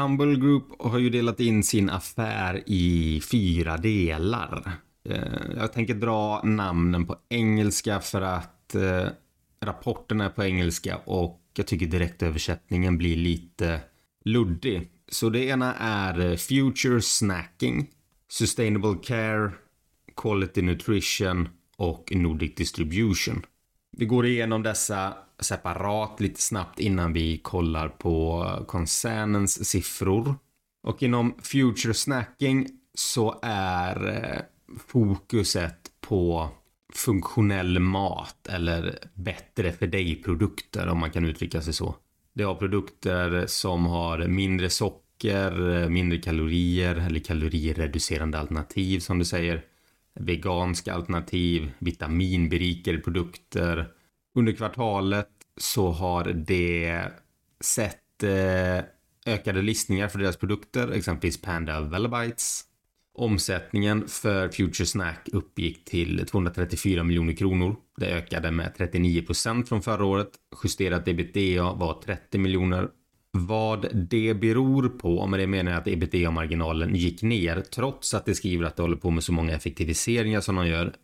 Humble 0.00 0.36
Group 0.36 0.64
har 0.78 0.98
ju 0.98 1.10
delat 1.10 1.40
in 1.40 1.62
sin 1.62 1.90
affär 1.90 2.62
i 2.66 3.20
fyra 3.30 3.76
delar. 3.76 4.72
Eh, 5.08 5.56
jag 5.56 5.72
tänker 5.72 5.94
dra 5.94 6.42
namnen 6.44 7.06
på 7.06 7.16
engelska 7.28 8.00
för 8.00 8.22
att 8.22 8.74
eh, 8.74 9.06
rapporten 9.60 10.20
är 10.20 10.28
på 10.28 10.44
engelska 10.44 10.96
och 10.96 11.40
jag 11.56 11.66
tycker 11.66 11.86
direktöversättningen 11.86 12.98
blir 12.98 13.16
lite 13.16 13.80
luddig. 14.24 14.90
Så 15.08 15.30
det 15.30 15.44
ena 15.44 15.74
är 15.74 16.30
eh, 16.30 16.36
Future 16.36 17.02
Snacking, 17.02 17.90
Sustainable 18.28 18.96
Care, 19.02 19.50
Quality 20.16 20.62
Nutrition 20.62 21.48
och 21.76 22.12
Nordic 22.14 22.54
Distribution. 22.54 23.42
Vi 23.96 24.04
går 24.04 24.26
igenom 24.26 24.62
dessa 24.62 25.14
separat 25.40 26.20
lite 26.20 26.40
snabbt 26.40 26.80
innan 26.80 27.12
vi 27.12 27.38
kollar 27.38 27.88
på 27.88 28.46
koncernens 28.66 29.68
siffror. 29.68 30.34
Och 30.82 31.02
inom 31.02 31.34
Future 31.42 31.94
Snacking 31.94 32.66
så 32.94 33.38
är 33.42 34.08
eh, 34.08 34.40
fokuset 34.86 35.90
på 36.00 36.48
funktionell 36.94 37.78
mat 37.78 38.46
eller 38.48 38.98
bättre 39.14 39.72
för 39.72 39.86
dig-produkter 39.86 40.88
om 40.88 40.98
man 40.98 41.10
kan 41.10 41.24
uttrycka 41.24 41.62
sig 41.62 41.72
så. 41.72 41.94
Det 42.32 42.42
har 42.42 42.54
produkter 42.54 43.46
som 43.46 43.86
har 43.86 44.18
mindre 44.18 44.70
socker, 44.70 45.82
eh, 45.82 45.88
mindre 45.88 46.18
kalorier 46.18 46.94
eller 46.96 47.20
kalorireducerande 47.20 48.38
alternativ 48.38 49.00
som 49.00 49.18
du 49.18 49.24
säger. 49.24 49.64
Veganska 50.14 50.94
alternativ, 50.94 51.70
vitaminberikade 51.78 52.98
produkter. 52.98 53.88
Under 54.34 54.52
kvartalet 54.52 55.28
så 55.56 55.90
har 55.90 56.24
det 56.24 57.04
sett 57.60 58.22
eh, 58.22 58.84
ökade 59.26 59.62
listningar 59.62 60.08
för 60.08 60.18
deras 60.18 60.36
produkter, 60.36 60.90
exempelvis 60.90 61.42
Panda 61.42 61.80
Velabytes. 61.80 62.64
Omsättningen 63.14 64.08
för 64.08 64.48
Future 64.48 64.86
Snack 64.86 65.28
uppgick 65.32 65.84
till 65.84 66.26
234 66.26 67.04
miljoner 67.04 67.32
kronor. 67.32 67.76
Det 67.96 68.06
ökade 68.06 68.50
med 68.50 68.74
39 68.76 69.22
procent 69.22 69.68
från 69.68 69.82
förra 69.82 70.04
året. 70.04 70.30
Justerat 70.64 71.08
ebitda 71.08 71.72
var 71.72 72.02
30 72.02 72.38
miljoner. 72.38 72.88
Vad 73.32 73.96
det 74.10 74.34
beror 74.34 74.88
på, 74.88 75.26
med 75.26 75.40
det 75.40 75.46
menar 75.46 75.72
jag 75.72 75.80
att 75.80 75.88
ebitda-marginalen 75.88 76.94
gick 76.94 77.22
ner 77.22 77.60
trots 77.60 78.14
att 78.14 78.26
det 78.26 78.34
skriver 78.34 78.64
att 78.64 78.76
det 78.76 78.82
håller 78.82 78.96
på 78.96 79.10
med 79.10 79.24
så 79.24 79.32
många 79.32 79.52
effektiviseringar 79.52 80.40
som 80.40 80.56
de 80.56 80.66
gör. 80.66 80.94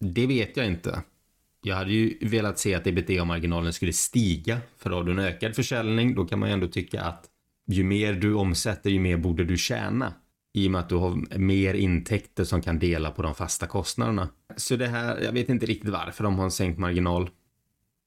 Det 0.00 0.26
vet 0.26 0.56
jag 0.56 0.66
inte. 0.66 1.02
Jag 1.62 1.76
hade 1.76 1.92
ju 1.92 2.18
velat 2.20 2.58
se 2.58 2.74
att 2.74 2.86
ebitda-marginalen 2.86 3.72
skulle 3.72 3.92
stiga 3.92 4.58
för 4.76 4.90
har 4.90 5.04
du 5.04 5.12
en 5.12 5.18
ökad 5.18 5.54
försäljning 5.56 6.14
då 6.14 6.24
kan 6.24 6.38
man 6.38 6.48
ju 6.48 6.52
ändå 6.52 6.68
tycka 6.68 7.02
att 7.02 7.26
ju 7.66 7.84
mer 7.84 8.12
du 8.12 8.34
omsätter 8.34 8.90
ju 8.90 9.00
mer 9.00 9.16
borde 9.16 9.44
du 9.44 9.56
tjäna 9.56 10.12
i 10.54 10.66
och 10.66 10.70
med 10.70 10.80
att 10.80 10.88
du 10.88 10.94
har 10.94 11.38
mer 11.38 11.74
intäkter 11.74 12.44
som 12.44 12.62
kan 12.62 12.78
dela 12.78 13.10
på 13.10 13.22
de 13.22 13.34
fasta 13.34 13.66
kostnaderna. 13.66 14.28
Så 14.56 14.76
det 14.76 14.86
här, 14.86 15.20
jag 15.20 15.32
vet 15.32 15.48
inte 15.48 15.66
riktigt 15.66 15.90
varför 15.90 16.24
de 16.24 16.36
har 16.36 16.44
en 16.44 16.50
sänkt 16.50 16.78
marginal. 16.78 17.30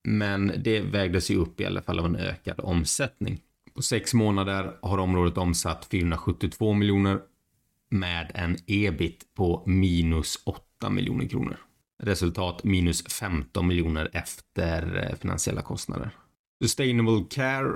Men 0.03 0.51
det 0.63 0.81
vägdes 0.81 1.31
ju 1.31 1.35
upp 1.35 1.61
i 1.61 1.65
alla 1.65 1.81
fall 1.81 1.99
av 1.99 2.05
en 2.05 2.15
ökad 2.15 2.59
omsättning. 2.59 3.41
På 3.77 3.83
sex 3.83 4.13
månader 4.13 4.77
har 4.81 4.97
området 4.97 5.37
omsatt 5.37 5.87
472 5.91 6.73
miljoner 6.73 7.19
med 7.89 8.31
en 8.33 8.57
ebit 8.67 9.25
på 9.35 9.63
minus 9.65 10.41
8 10.45 10.89
miljoner 10.89 11.27
kronor. 11.27 11.57
Resultat 12.03 12.63
minus 12.63 13.03
15 13.07 13.67
miljoner 13.67 14.09
efter 14.13 14.97
eh, 14.97 15.15
finansiella 15.15 15.61
kostnader. 15.61 16.09
Sustainable 16.63 17.25
Care 17.29 17.71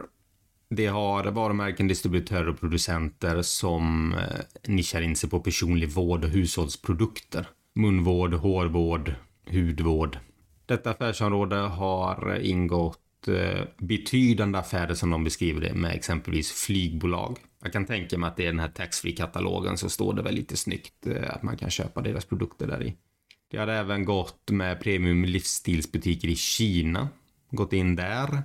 det 0.69 0.87
har 0.87 1.23
varumärken, 1.23 1.87
distributörer 1.87 2.49
och 2.49 2.59
producenter 2.59 3.41
som 3.41 4.13
eh, 4.13 4.39
nischar 4.67 5.01
in 5.01 5.15
sig 5.15 5.29
på 5.29 5.39
personlig 5.39 5.89
vård 5.89 6.23
och 6.23 6.29
hushållsprodukter. 6.29 7.47
Munvård, 7.75 8.33
hårvård, 8.33 9.13
hudvård. 9.51 10.17
Detta 10.65 10.91
affärsområde 10.91 11.55
har 11.55 12.33
eh, 12.35 12.49
ingått 12.49 12.99
Eh, 13.27 13.63
betydande 13.77 14.59
affärer 14.59 14.93
som 14.93 15.09
de 15.09 15.23
beskriver 15.23 15.61
det 15.61 15.73
med 15.73 15.95
exempelvis 15.95 16.51
flygbolag. 16.51 17.37
Jag 17.63 17.73
kan 17.73 17.85
tänka 17.85 18.17
mig 18.17 18.27
att 18.27 18.37
det 18.37 18.43
är 18.43 18.51
den 18.51 18.59
här 18.59 18.69
taxfree-katalogen 18.69 19.77
så 19.77 19.89
står 19.89 20.13
det 20.13 20.21
väl 20.21 20.35
lite 20.35 20.57
snyggt 20.57 21.07
eh, 21.07 21.33
att 21.35 21.43
man 21.43 21.57
kan 21.57 21.69
köpa 21.69 22.01
deras 22.01 22.25
produkter 22.25 22.67
där 22.67 22.83
i. 22.83 22.95
Det 23.51 23.57
har 23.57 23.67
även 23.67 24.05
gått 24.05 24.51
med 24.51 24.81
premium 24.81 25.25
livsstilsbutiker 25.25 26.27
i 26.27 26.35
Kina. 26.35 27.09
Gått 27.51 27.73
in 27.73 27.95
där. 27.95 28.43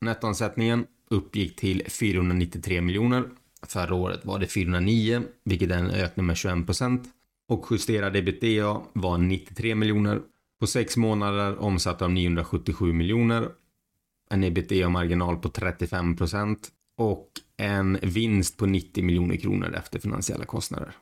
Nettoomsättningen 0.00 0.86
uppgick 1.10 1.56
till 1.56 1.82
493 1.88 2.80
miljoner. 2.80 3.24
Förra 3.66 3.94
året 3.94 4.24
var 4.24 4.38
det 4.38 4.46
409, 4.46 5.22
vilket 5.44 5.70
är 5.70 5.78
en 5.78 5.90
ökning 5.90 6.26
med 6.26 6.36
21 6.36 6.66
procent. 6.66 7.08
Och 7.48 7.66
justerad 7.70 8.16
ebitda 8.16 8.82
var 8.92 9.18
93 9.18 9.74
miljoner. 9.74 10.20
På 10.60 10.66
sex 10.66 10.96
månader 10.96 11.58
omsatte 11.58 12.04
de 12.04 12.14
977 12.14 12.92
miljoner, 12.92 13.48
en 14.30 14.44
ebitda-marginal 14.44 15.36
på 15.36 15.48
35 15.48 16.16
procent 16.16 16.68
och 16.96 17.28
en 17.56 17.98
vinst 18.02 18.56
på 18.56 18.66
90 18.66 19.04
miljoner 19.04 19.36
kronor 19.36 19.74
efter 19.74 19.98
finansiella 19.98 20.44
kostnader. 20.44 20.94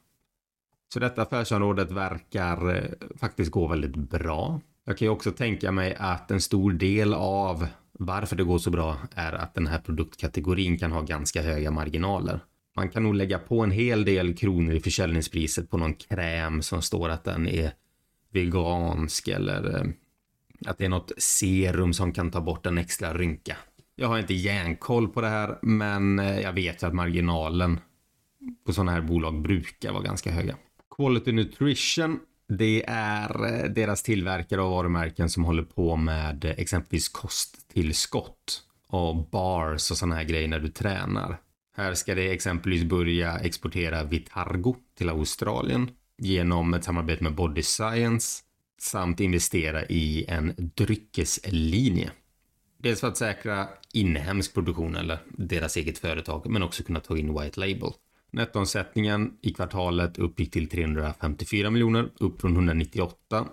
Så 0.93 1.01
detta 1.01 1.23
affärsområdet 1.23 1.91
verkar 1.91 2.77
eh, 2.77 2.85
faktiskt 3.21 3.51
gå 3.51 3.67
väldigt 3.67 3.97
bra. 3.97 4.61
Jag 4.85 4.99
kan 4.99 5.07
ju 5.07 5.13
också 5.13 5.31
tänka 5.31 5.73
mig 5.73 5.97
att 5.99 6.31
en 6.31 6.41
stor 6.41 6.73
del 6.73 7.15
av 7.15 7.67
varför 7.93 8.37
det 8.37 8.45
går 8.45 8.59
så 8.59 8.71
bra 8.71 8.97
är 9.15 9.33
att 9.33 9.55
den 9.55 9.67
här 9.67 9.79
produktkategorin 9.79 10.79
kan 10.79 10.93
ha 10.93 11.03
ganska 11.03 11.43
höga 11.43 11.71
marginaler. 11.71 12.41
Man 12.77 12.89
kan 12.89 13.03
nog 13.03 13.15
lägga 13.15 13.39
på 13.39 13.61
en 13.63 13.71
hel 13.71 14.05
del 14.05 14.37
kronor 14.37 14.75
i 14.75 14.81
försäljningspriset 14.81 15.71
på 15.71 15.79
någon 15.79 15.95
kräm 15.95 16.63
som 16.63 16.83
står 16.83 17.09
att 17.09 17.25
den 17.25 17.49
är 17.49 17.73
vegansk 18.33 19.29
eller 19.29 19.77
eh, 19.77 19.87
att 20.67 20.79
det 20.79 20.85
är 20.85 20.89
något 20.89 21.13
serum 21.19 21.93
som 21.93 22.13
kan 22.13 22.31
ta 22.31 22.41
bort 22.41 22.67
en 22.67 22.79
extra 22.79 23.15
rynka. 23.15 23.57
Jag 23.97 24.09
har 24.09 24.19
inte 24.19 24.35
järnkoll 24.35 25.09
på 25.09 25.21
det 25.21 25.29
här, 25.29 25.59
men 25.63 26.19
eh, 26.19 26.41
jag 26.41 26.53
vet 26.53 26.83
att 26.83 26.95
marginalen 26.95 27.81
på 28.67 28.73
sådana 28.73 28.93
här 28.93 29.01
bolag 29.01 29.43
brukar 29.43 29.93
vara 29.93 30.03
ganska 30.03 30.31
höga. 30.31 30.57
Quality 30.97 31.33
Nutrition, 31.33 32.21
det 32.49 32.85
är 32.89 33.65
eh, 33.65 33.71
deras 33.71 34.03
tillverkare 34.03 34.61
av 34.61 34.71
varumärken 34.71 35.31
som 35.31 35.45
håller 35.45 35.63
på 35.63 35.97
med 35.97 36.45
exempelvis 36.45 37.09
kosttillskott 37.09 38.63
och 38.89 39.17
bars 39.31 39.91
och 39.91 39.97
sådana 39.97 40.15
här 40.15 40.25
grejer 40.25 40.49
när 40.49 40.61
du 40.61 40.69
tränar. 40.69 41.41
Här 41.77 41.95
ska 41.95 42.15
det 42.15 42.33
exempelvis 42.33 42.85
börja 42.85 43.39
exportera 43.39 44.05
Vitargo 44.05 44.77
till 44.99 45.09
Australien 45.09 45.91
genom 46.19 46.75
ett 46.75 46.85
samarbete 46.85 47.25
med 47.25 47.35
Body 47.35 47.63
Science 47.63 48.43
samt 48.79 49.21
investera 49.21 49.85
i 49.85 50.25
en 50.29 50.55
dryckeslinje. 50.57 52.11
Dels 52.79 53.01
för 53.01 53.09
att 53.09 53.17
säkra 53.17 53.69
inhemsk 53.93 54.55
produktion 54.55 54.97
eller 54.97 55.19
deras 55.29 55.77
eget 55.77 55.99
företag, 55.99 56.51
men 56.51 56.63
också 56.63 56.83
kunna 56.83 57.01
ta 57.01 57.17
in 57.19 57.41
White 57.41 57.61
Label. 57.61 57.91
Nettoomsättningen 58.31 59.33
i 59.43 59.53
kvartalet 59.53 60.19
uppgick 60.19 60.51
till 60.51 60.69
354 60.69 61.71
miljoner, 61.71 62.11
upp 62.19 62.41
från 62.41 62.53
198 62.53 63.47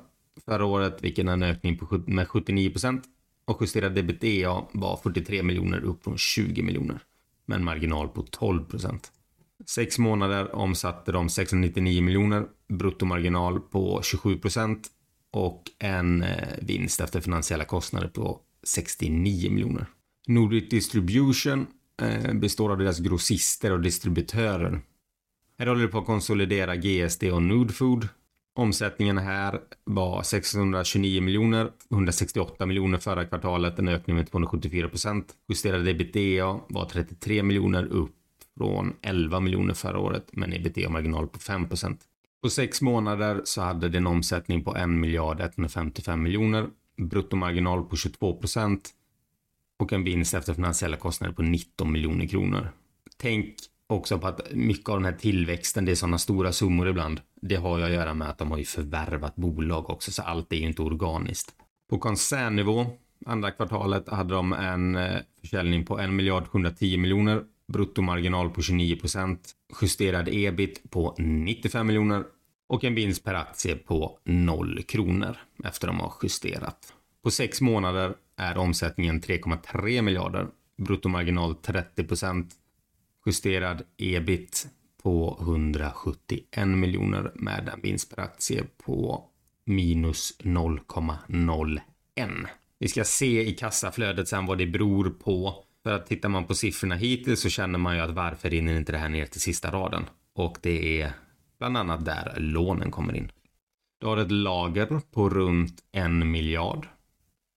förra 0.46 0.66
året, 0.66 0.98
vilket 1.02 1.28
är 1.28 1.32
en 1.32 1.44
ökning 1.44 1.78
på 1.78 2.02
med 2.08 2.28
79 2.28 2.70
procent. 2.70 3.04
Och 3.46 3.62
justerad 3.62 3.98
ebitda 3.98 4.64
var 4.72 4.98
43 5.04 5.44
miljoner, 5.44 5.84
upp 5.84 6.04
från 6.04 6.18
20 6.18 6.62
miljoner, 6.62 7.00
med 7.46 7.56
en 7.56 7.64
marginal 7.64 8.10
på 8.10 8.22
12 8.22 8.66
procent. 8.66 9.12
Sex 9.66 10.00
månader 10.00 10.56
omsatte 10.56 11.12
de 11.12 11.30
699 11.30 12.02
miljoner, 12.02 12.46
bruttomarginal 12.68 13.60
på 13.60 14.02
27 14.04 14.38
procent 14.38 14.90
och 15.34 15.72
en 15.80 16.24
eh, 16.24 16.48
vinst 16.62 17.02
efter 17.02 17.22
finansiella 17.22 17.66
kostnader 17.66 18.08
på 18.08 18.40
69 18.64 19.52
miljoner. 19.52 19.86
Nordic 20.28 20.70
Distribution 20.70 21.68
eh, 22.02 22.34
består 22.34 22.72
av 22.72 22.78
deras 22.78 23.00
grossister 23.00 23.72
och 23.72 23.82
distributörer. 23.82 24.82
Här 25.60 25.68
håller 25.68 25.82
det 25.82 25.88
på 25.88 25.98
att 25.98 26.06
konsolidera 26.06 26.76
GSD 26.76 27.24
och 27.24 27.44
Nordfood. 27.44 28.08
Omsättningen 28.56 29.18
här 29.18 29.60
var 29.84 30.24
629 30.24 31.22
miljoner, 31.22 31.72
168 31.92 32.66
miljoner 32.66 32.98
förra 32.98 33.26
kvartalet, 33.26 33.80
en 33.80 33.88
ökning 33.88 34.16
med 34.16 34.32
274 34.32 34.90
procent. 34.90 35.34
Justerade 35.50 35.92
ebitda 35.92 36.60
var 36.70 36.86
33 36.86 37.44
miljoner 37.44 37.86
upp 37.86 38.16
från 38.58 38.94
11 39.02 39.40
miljoner 39.40 39.74
förra 39.74 40.00
året 40.00 40.36
med 40.36 40.48
en 40.48 40.54
ebitda-marginal 40.54 41.28
på 41.28 41.40
5 41.40 41.68
procent. 41.68 42.00
På 42.44 42.50
sex 42.50 42.82
månader 42.82 43.42
så 43.44 43.62
hade 43.62 43.90
det 43.90 43.98
en 43.98 44.08
omsättning 44.08 44.64
på 44.64 44.76
1 44.76 44.90
miljard 44.90 45.42
155 45.42 46.24
miljoner, 46.24 46.68
bruttomarginal 46.98 47.84
på 47.84 47.96
22 47.96 48.38
procent 48.40 48.90
och 49.80 49.94
en 49.94 50.04
vinst 50.04 50.34
efter 50.34 50.54
finansiella 50.54 50.98
kostnader 50.98 51.34
på 51.34 51.42
19 51.42 51.92
miljoner 51.92 52.28
kronor. 52.28 52.72
Tänk 53.18 53.56
också 53.88 54.20
på 54.20 54.28
att 54.28 54.52
mycket 54.52 54.90
av 54.90 54.96
den 54.96 55.06
här 55.06 55.20
tillväxten, 55.20 55.86
det 55.86 55.92
är 55.92 55.96
sådana 55.96 56.18
stora 56.18 56.52
summor 56.52 56.90
ibland. 56.90 57.22
Det 57.42 57.56
har 57.56 57.78
ju 57.78 57.84
att 57.84 57.92
göra 57.92 58.14
med 58.14 58.30
att 58.30 58.38
de 58.38 58.52
har 58.52 58.58
ju 58.58 58.66
förvärvat 58.66 59.36
bolag 59.36 59.90
också, 59.90 60.12
så 60.12 60.22
allt 60.22 60.54
är 60.54 60.58
ju 60.58 60.68
inte 60.68 60.82
organiskt. 60.82 61.52
På 61.90 61.98
koncernnivå, 61.98 62.86
andra 63.26 63.52
kvartalet, 63.52 64.10
hade 64.10 64.34
de 64.34 64.54
en 64.54 64.96
eh, 64.96 65.18
försäljning 65.42 65.86
på 65.86 66.00
1 66.00 66.10
miljard 66.10 66.48
710 66.48 66.98
miljoner, 66.98 67.44
bruttomarginal 67.74 68.50
på 68.50 68.62
29 68.62 68.96
procent, 68.96 69.52
justerad 69.82 70.30
ebit 70.32 70.82
på 70.90 71.16
95 71.18 71.88
miljoner 71.88 72.24
och 72.68 72.84
en 72.84 72.96
vinst 72.96 73.24
per 73.24 73.34
aktie 73.34 73.76
på 73.76 74.20
0 74.24 74.84
kronor 74.84 75.38
efter 75.64 75.88
de 75.88 76.00
har 76.00 76.14
justerat. 76.24 76.94
På 77.24 77.32
sex 77.32 77.62
månader 77.62 78.16
är 78.38 78.58
omsättningen 78.58 79.22
3,3 79.22 80.02
miljarder, 80.02 80.48
bruttomarginal 80.78 81.56
30 81.56 82.04
procent, 82.04 82.54
justerad 83.26 83.82
ebit 83.98 84.68
på 85.04 85.38
171 85.42 86.68
miljoner 86.68 87.32
med 87.36 87.70
en 87.74 87.82
vinst 87.82 88.16
per 88.16 88.24
aktie 88.24 88.64
på 88.86 89.26
minus 89.66 90.38
0,01. 90.40 92.48
Vi 92.80 92.88
ska 92.88 93.04
se 93.04 93.48
i 93.48 93.54
kassaflödet 93.54 94.28
sen 94.28 94.46
vad 94.46 94.58
det 94.58 94.68
beror 94.68 95.10
på. 95.10 95.66
För 95.84 95.92
att 95.92 96.06
tittar 96.06 96.30
man 96.30 96.46
på 96.46 96.56
siffrorna 96.56 96.96
hittills 96.96 97.42
så 97.42 97.50
känner 97.50 97.80
man 97.80 97.96
ju 97.96 98.02
att 98.02 98.12
varför 98.12 98.50
rinner 98.50 98.78
inte 98.78 98.92
det 98.92 98.98
här 98.98 99.10
ner 99.10 99.26
till 99.26 99.42
sista 99.42 99.72
raden? 99.72 100.06
Och 100.36 100.58
det 100.62 101.02
är 101.02 101.12
bland 101.60 101.78
annat 101.78 102.06
där 102.06 102.36
lånen 102.38 102.92
kommer 102.92 103.16
in. 103.16 103.32
Du 104.00 104.08
har 104.08 104.18
ett 104.18 104.32
lager 104.32 105.02
på 105.12 105.30
runt 105.30 105.84
en 105.92 106.32
miljard. 106.32 106.88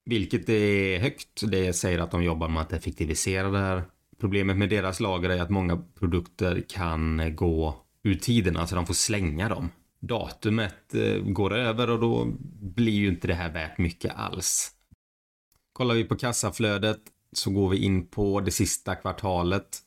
Vilket 0.05 0.49
är 0.49 0.99
högt. 0.99 1.43
Det 1.51 1.73
säger 1.73 1.99
att 1.99 2.11
de 2.11 2.23
jobbar 2.23 2.49
med 2.49 2.63
att 2.63 2.73
effektivisera 2.73 3.51
det 3.51 3.59
här. 3.59 3.83
Problemet 4.21 4.57
med 4.57 4.69
deras 4.69 5.01
lager 5.01 5.31
är 5.31 5.43
att 5.43 5.51
många 5.51 5.85
produkter 5.99 6.65
kan 6.69 7.37
gå 7.37 7.87
ur 8.03 8.15
tiden, 8.15 8.57
alltså 8.57 8.77
de 8.77 8.87
får 8.87 8.95
slänga 8.95 9.49
dem. 9.49 9.71
Datumet 10.01 10.95
eh, 10.95 11.23
går 11.23 11.55
över 11.55 11.91
och 11.91 12.01
då 12.01 12.27
blir 12.61 12.93
ju 12.93 13.09
inte 13.09 13.27
det 13.27 13.35
här 13.35 13.53
värt 13.53 13.79
mycket 13.79 14.15
alls. 14.17 14.73
Kollar 15.73 15.95
vi 15.95 16.05
på 16.05 16.17
kassaflödet 16.17 17.01
så 17.33 17.51
går 17.51 17.69
vi 17.69 17.85
in 17.85 18.07
på 18.07 18.41
det 18.41 18.51
sista 18.51 18.95
kvartalet. 18.95 19.79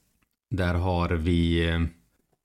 Där 0.52 0.74
har 0.74 1.10
vi 1.10 1.70
eh, 1.70 1.82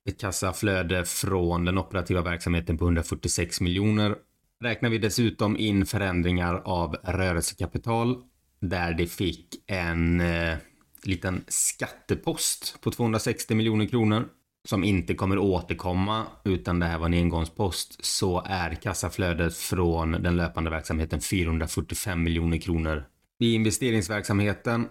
ett 0.09 0.21
kassaflöde 0.21 1.05
från 1.05 1.65
den 1.65 1.79
operativa 1.79 2.23
verksamheten 2.23 2.79
på 2.79 2.85
146 2.85 3.61
miljoner. 3.61 4.17
Räknar 4.61 4.91
vi 4.91 4.99
dessutom 4.99 5.57
in 5.57 5.87
förändringar 5.87 6.63
av 6.65 6.95
rörelsekapital 6.95 8.23
där 8.61 8.95
det 8.95 9.07
fick 9.07 9.49
en 9.67 10.21
eh, 10.21 10.57
liten 11.05 11.45
skattepost 11.49 12.81
på 12.81 12.91
260 12.91 13.55
miljoner 13.55 13.87
kronor 13.87 14.29
som 14.69 14.85
inte 14.85 15.15
kommer 15.15 15.39
återkomma 15.39 16.27
utan 16.45 16.79
det 16.79 16.87
här 16.87 16.99
var 16.99 17.07
en 17.07 17.15
engångspost 17.15 18.05
så 18.05 18.43
är 18.47 18.75
kassaflödet 18.75 19.57
från 19.57 20.13
den 20.13 20.37
löpande 20.37 20.71
verksamheten 20.71 21.21
445 21.21 22.23
miljoner 22.23 22.59
kronor. 22.59 23.05
I 23.45 23.55
investeringsverksamheten 23.55 24.89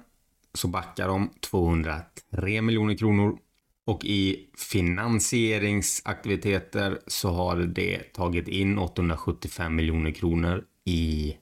så 0.53 0.67
backar 0.67 1.07
de 1.07 1.29
203 1.51 2.61
miljoner 2.61 2.97
kronor 2.97 3.37
och 3.85 4.05
i 4.05 4.49
finansieringsaktiviteter 4.71 6.99
så 7.07 7.31
har 7.31 7.57
det 7.57 8.13
tagit 8.13 8.47
in 8.47 8.77
875 8.77 9.75
miljoner 9.75 10.11
kronor 10.11 10.63
i 10.85 11.35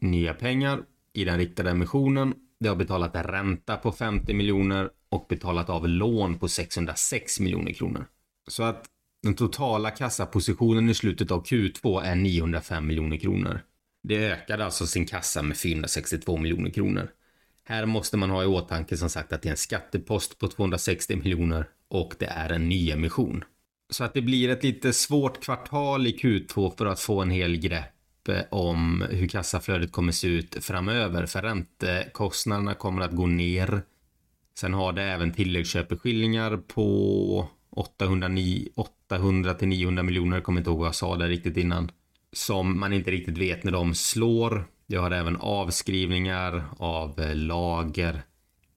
nya 0.00 0.34
pengar 0.34 0.82
i 1.12 1.24
den 1.24 1.38
riktade 1.38 1.70
emissionen. 1.70 2.34
Det 2.60 2.68
har 2.68 2.76
betalat 2.76 3.14
ränta 3.14 3.76
på 3.76 3.92
50 3.92 4.34
miljoner 4.34 4.90
och 5.08 5.26
betalat 5.28 5.70
av 5.70 5.88
lån 5.88 6.38
på 6.38 6.48
606 6.48 7.40
miljoner 7.40 7.72
kronor. 7.72 8.06
Så 8.48 8.62
att 8.62 8.84
den 9.22 9.34
totala 9.34 9.90
kassapositionen 9.90 10.90
i 10.90 10.94
slutet 10.94 11.30
av 11.30 11.44
Q2 11.44 12.02
är 12.02 12.14
905 12.14 12.86
miljoner 12.86 13.16
kronor. 13.16 13.60
Det 14.08 14.32
ökade 14.32 14.64
alltså 14.64 14.86
sin 14.86 15.06
kassa 15.06 15.42
med 15.42 15.56
462 15.56 16.36
miljoner 16.36 16.70
kronor. 16.70 17.10
Här 17.64 17.86
måste 17.86 18.16
man 18.16 18.30
ha 18.30 18.42
i 18.42 18.46
åtanke 18.46 18.96
som 18.96 19.10
sagt 19.10 19.32
att 19.32 19.42
det 19.42 19.48
är 19.48 19.50
en 19.50 19.56
skattepost 19.56 20.38
på 20.38 20.48
260 20.48 21.16
miljoner 21.16 21.68
och 21.88 22.14
det 22.18 22.26
är 22.26 22.52
en 22.52 22.68
nyemission. 22.68 23.44
Så 23.90 24.04
att 24.04 24.14
det 24.14 24.22
blir 24.22 24.48
ett 24.48 24.64
lite 24.64 24.92
svårt 24.92 25.44
kvartal 25.44 26.06
i 26.06 26.10
Q2 26.10 26.76
för 26.76 26.86
att 26.86 27.00
få 27.00 27.22
en 27.22 27.30
hel 27.30 27.56
grepp 27.56 28.28
eh, 28.28 28.40
om 28.50 29.04
hur 29.10 29.28
kassaflödet 29.28 29.92
kommer 29.92 30.12
se 30.12 30.28
ut 30.28 30.64
framöver. 30.64 31.26
För 31.26 31.42
räntekostnaderna 31.42 32.74
kommer 32.74 33.02
att 33.02 33.12
gå 33.12 33.26
ner. 33.26 33.82
Sen 34.58 34.74
har 34.74 34.92
det 34.92 35.02
även 35.02 35.32
tilläggsköpeskillingar 35.32 36.56
på 36.56 37.48
800, 37.70 38.28
800 38.74 39.54
till 39.54 39.68
900 39.68 40.02
miljoner. 40.02 40.40
kommer 40.40 40.60
inte 40.60 40.70
ihåg 40.70 40.78
vad 40.78 40.88
jag 40.88 40.94
sa 40.94 41.16
där 41.16 41.28
riktigt 41.28 41.56
innan. 41.56 41.90
Som 42.32 42.80
man 42.80 42.92
inte 42.92 43.10
riktigt 43.10 43.38
vet 43.38 43.64
när 43.64 43.72
de 43.72 43.94
slår. 43.94 44.64
Jag 44.86 45.00
har 45.00 45.10
även 45.10 45.36
avskrivningar 45.36 46.64
av 46.78 47.20
eh, 47.20 47.34
lager. 47.34 48.22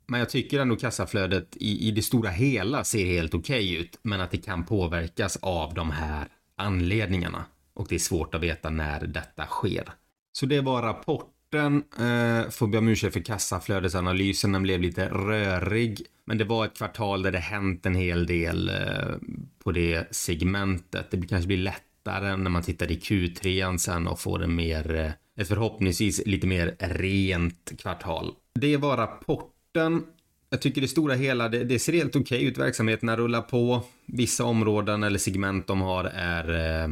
Men 0.08 0.20
jag 0.20 0.30
tycker 0.30 0.60
ändå 0.60 0.76
kassaflödet 0.76 1.56
i, 1.56 1.88
i 1.88 1.92
det 1.92 2.02
stora 2.02 2.30
hela 2.30 2.84
ser 2.84 3.06
helt 3.06 3.34
okej 3.34 3.66
okay 3.66 3.78
ut. 3.78 4.00
Men 4.02 4.22
att 4.22 4.32
det 4.32 4.38
kan 4.38 4.66
påverkas 4.66 5.38
av 5.42 5.74
de 5.74 5.92
här 5.92 6.28
anledningarna. 6.56 7.46
Och 7.74 7.88
det 7.90 7.96
är 7.96 8.00
svårt 8.00 8.36
att 8.36 8.42
veta 8.42 8.70
när 8.70 9.08
detta 9.08 9.46
sker. 9.46 9.84
Så 10.32 10.46
det 10.46 10.62
var 10.62 10.82
rapporten. 10.82 11.84
Eh, 12.00 12.50
får 12.50 12.68
be 12.68 12.78
om 12.78 12.88
ursäkt 12.88 13.14
för 13.14 13.22
kassaflödesanalysen, 13.22 14.52
den 14.52 14.64
blev 14.64 14.82
lite 14.82 15.10
rörig. 15.10 16.02
Men 16.26 16.38
det 16.38 16.44
var 16.44 16.66
ett 16.66 16.78
kvartal 16.78 17.22
där 17.22 17.32
det 17.32 17.40
hänt 17.40 17.86
en 17.86 17.96
hel 17.96 18.26
del 18.26 18.70
eh, 18.70 19.16
på 19.64 19.72
det 19.72 20.16
segmentet. 20.16 21.12
Det 21.12 21.28
kanske 21.28 21.48
blir 21.48 21.58
lättare 22.06 22.38
när 22.38 22.50
man 22.50 22.64
tittar 22.64 22.92
i 22.92 22.96
Q3 22.96 23.78
sen 23.78 24.08
och 24.08 24.20
får 24.20 24.44
en 24.44 24.56
mer, 24.56 24.96
eh, 24.96 25.42
ett 25.42 25.48
förhoppningsvis 25.48 26.26
lite 26.26 26.48
mer 26.48 26.76
rent 26.80 27.72
kvartal. 27.80 28.34
Det 28.60 28.78
var 28.78 28.98
rapporten. 28.98 30.04
Jag 30.50 30.62
tycker 30.62 30.82
det 30.82 30.88
stora 30.88 31.14
hela, 31.14 31.50
det, 31.50 31.64
det 31.64 31.80
ser 31.80 31.94
helt 31.94 32.16
okej 32.16 32.38
okay 32.38 32.48
ut. 32.48 32.58
Verksamheterna 32.58 33.18
rullar 33.18 33.42
på. 33.42 33.84
Vissa 34.06 34.44
områden 34.44 35.04
eller 35.04 35.20
segment 35.20 35.68
de 35.68 35.82
har 35.82 36.04
är 36.06 36.84
eh, 36.84 36.92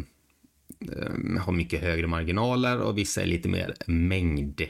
Eh, 0.92 1.42
har 1.42 1.54
mycket 1.54 1.82
högre 1.82 2.08
marginaler 2.08 2.80
och 2.82 2.98
vissa 2.98 3.22
är 3.22 3.26
lite 3.26 3.50
mer 3.50 3.74
mängd 3.88 4.62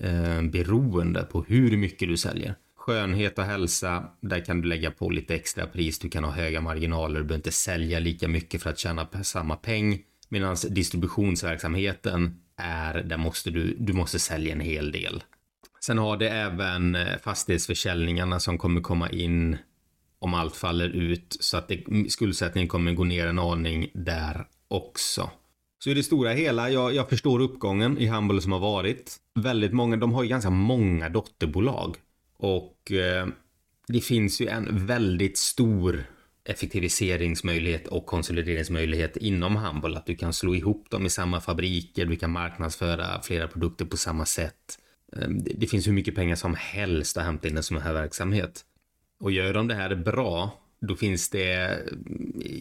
eh, 0.00 0.42
beroende 0.42 1.22
på 1.22 1.42
hur 1.48 1.76
mycket 1.76 2.08
du 2.08 2.16
säljer. 2.16 2.54
Skönhet 2.86 3.38
och 3.38 3.44
hälsa, 3.44 4.04
där 4.20 4.44
kan 4.44 4.60
du 4.60 4.68
lägga 4.68 4.90
på 4.90 5.10
lite 5.10 5.34
extra 5.34 5.66
pris, 5.66 5.98
du 5.98 6.08
kan 6.08 6.24
ha 6.24 6.30
höga 6.30 6.60
marginaler, 6.60 7.20
du 7.20 7.24
behöver 7.24 7.34
inte 7.34 7.52
sälja 7.52 7.98
lika 7.98 8.28
mycket 8.28 8.62
för 8.62 8.70
att 8.70 8.78
tjäna 8.78 9.08
samma 9.22 9.56
peng. 9.56 9.98
Medan 10.28 10.56
distributionsverksamheten 10.70 12.40
är, 12.56 12.94
där 12.94 13.16
måste 13.16 13.50
du, 13.50 13.76
du 13.78 13.92
måste 13.92 14.18
sälja 14.18 14.52
en 14.52 14.60
hel 14.60 14.92
del. 14.92 15.24
Sen 15.80 15.98
har 15.98 16.16
det 16.16 16.28
även 16.28 16.94
eh, 16.94 17.18
fastighetsförsäljningarna 17.22 18.40
som 18.40 18.58
kommer 18.58 18.80
komma 18.80 19.10
in 19.10 19.56
om 20.18 20.34
allt 20.34 20.56
faller 20.56 20.88
ut 20.88 21.36
så 21.40 21.56
att 21.56 21.68
det, 21.68 21.84
skuldsättningen 22.08 22.68
kommer 22.68 22.92
gå 22.92 23.04
ner 23.04 23.26
en 23.26 23.38
aning 23.38 23.90
där 23.94 24.46
också. 24.68 25.30
Så 25.78 25.90
i 25.90 25.94
det 25.94 26.02
stora 26.02 26.30
hela, 26.30 26.70
jag, 26.70 26.94
jag 26.94 27.08
förstår 27.08 27.40
uppgången 27.40 27.98
i 27.98 28.06
Humble 28.06 28.40
som 28.40 28.52
har 28.52 28.60
varit. 28.60 29.16
Väldigt 29.34 29.72
många, 29.72 29.96
de 29.96 30.12
har 30.12 30.22
ju 30.22 30.28
ganska 30.28 30.50
många 30.50 31.08
dotterbolag. 31.08 31.96
Och 32.36 32.92
eh, 32.92 33.26
det 33.88 34.00
finns 34.00 34.40
ju 34.40 34.48
en 34.48 34.86
väldigt 34.86 35.38
stor 35.38 36.04
effektiviseringsmöjlighet 36.44 37.86
och 37.86 38.06
konsolideringsmöjlighet 38.06 39.16
inom 39.16 39.56
handboll. 39.56 39.96
Att 39.96 40.06
du 40.06 40.16
kan 40.16 40.32
slå 40.32 40.54
ihop 40.54 40.90
dem 40.90 41.06
i 41.06 41.10
samma 41.10 41.40
fabriker, 41.40 42.06
du 42.06 42.16
kan 42.16 42.30
marknadsföra 42.30 43.22
flera 43.22 43.48
produkter 43.48 43.84
på 43.84 43.96
samma 43.96 44.24
sätt. 44.24 44.78
Eh, 45.16 45.28
det 45.28 45.66
finns 45.66 45.86
hur 45.86 45.92
mycket 45.92 46.14
pengar 46.14 46.36
som 46.36 46.54
helst 46.54 47.16
att 47.16 47.24
hämta 47.24 47.48
in 47.48 47.56
en 47.56 47.62
sån 47.62 47.78
här 47.78 47.92
verksamhet. 47.92 48.64
Och 49.20 49.32
gör 49.32 49.54
de 49.54 49.68
det 49.68 49.74
här 49.74 49.94
bra 49.94 50.62
då 50.80 50.96
finns 50.96 51.30
det 51.30 51.52
eh, 51.52 51.78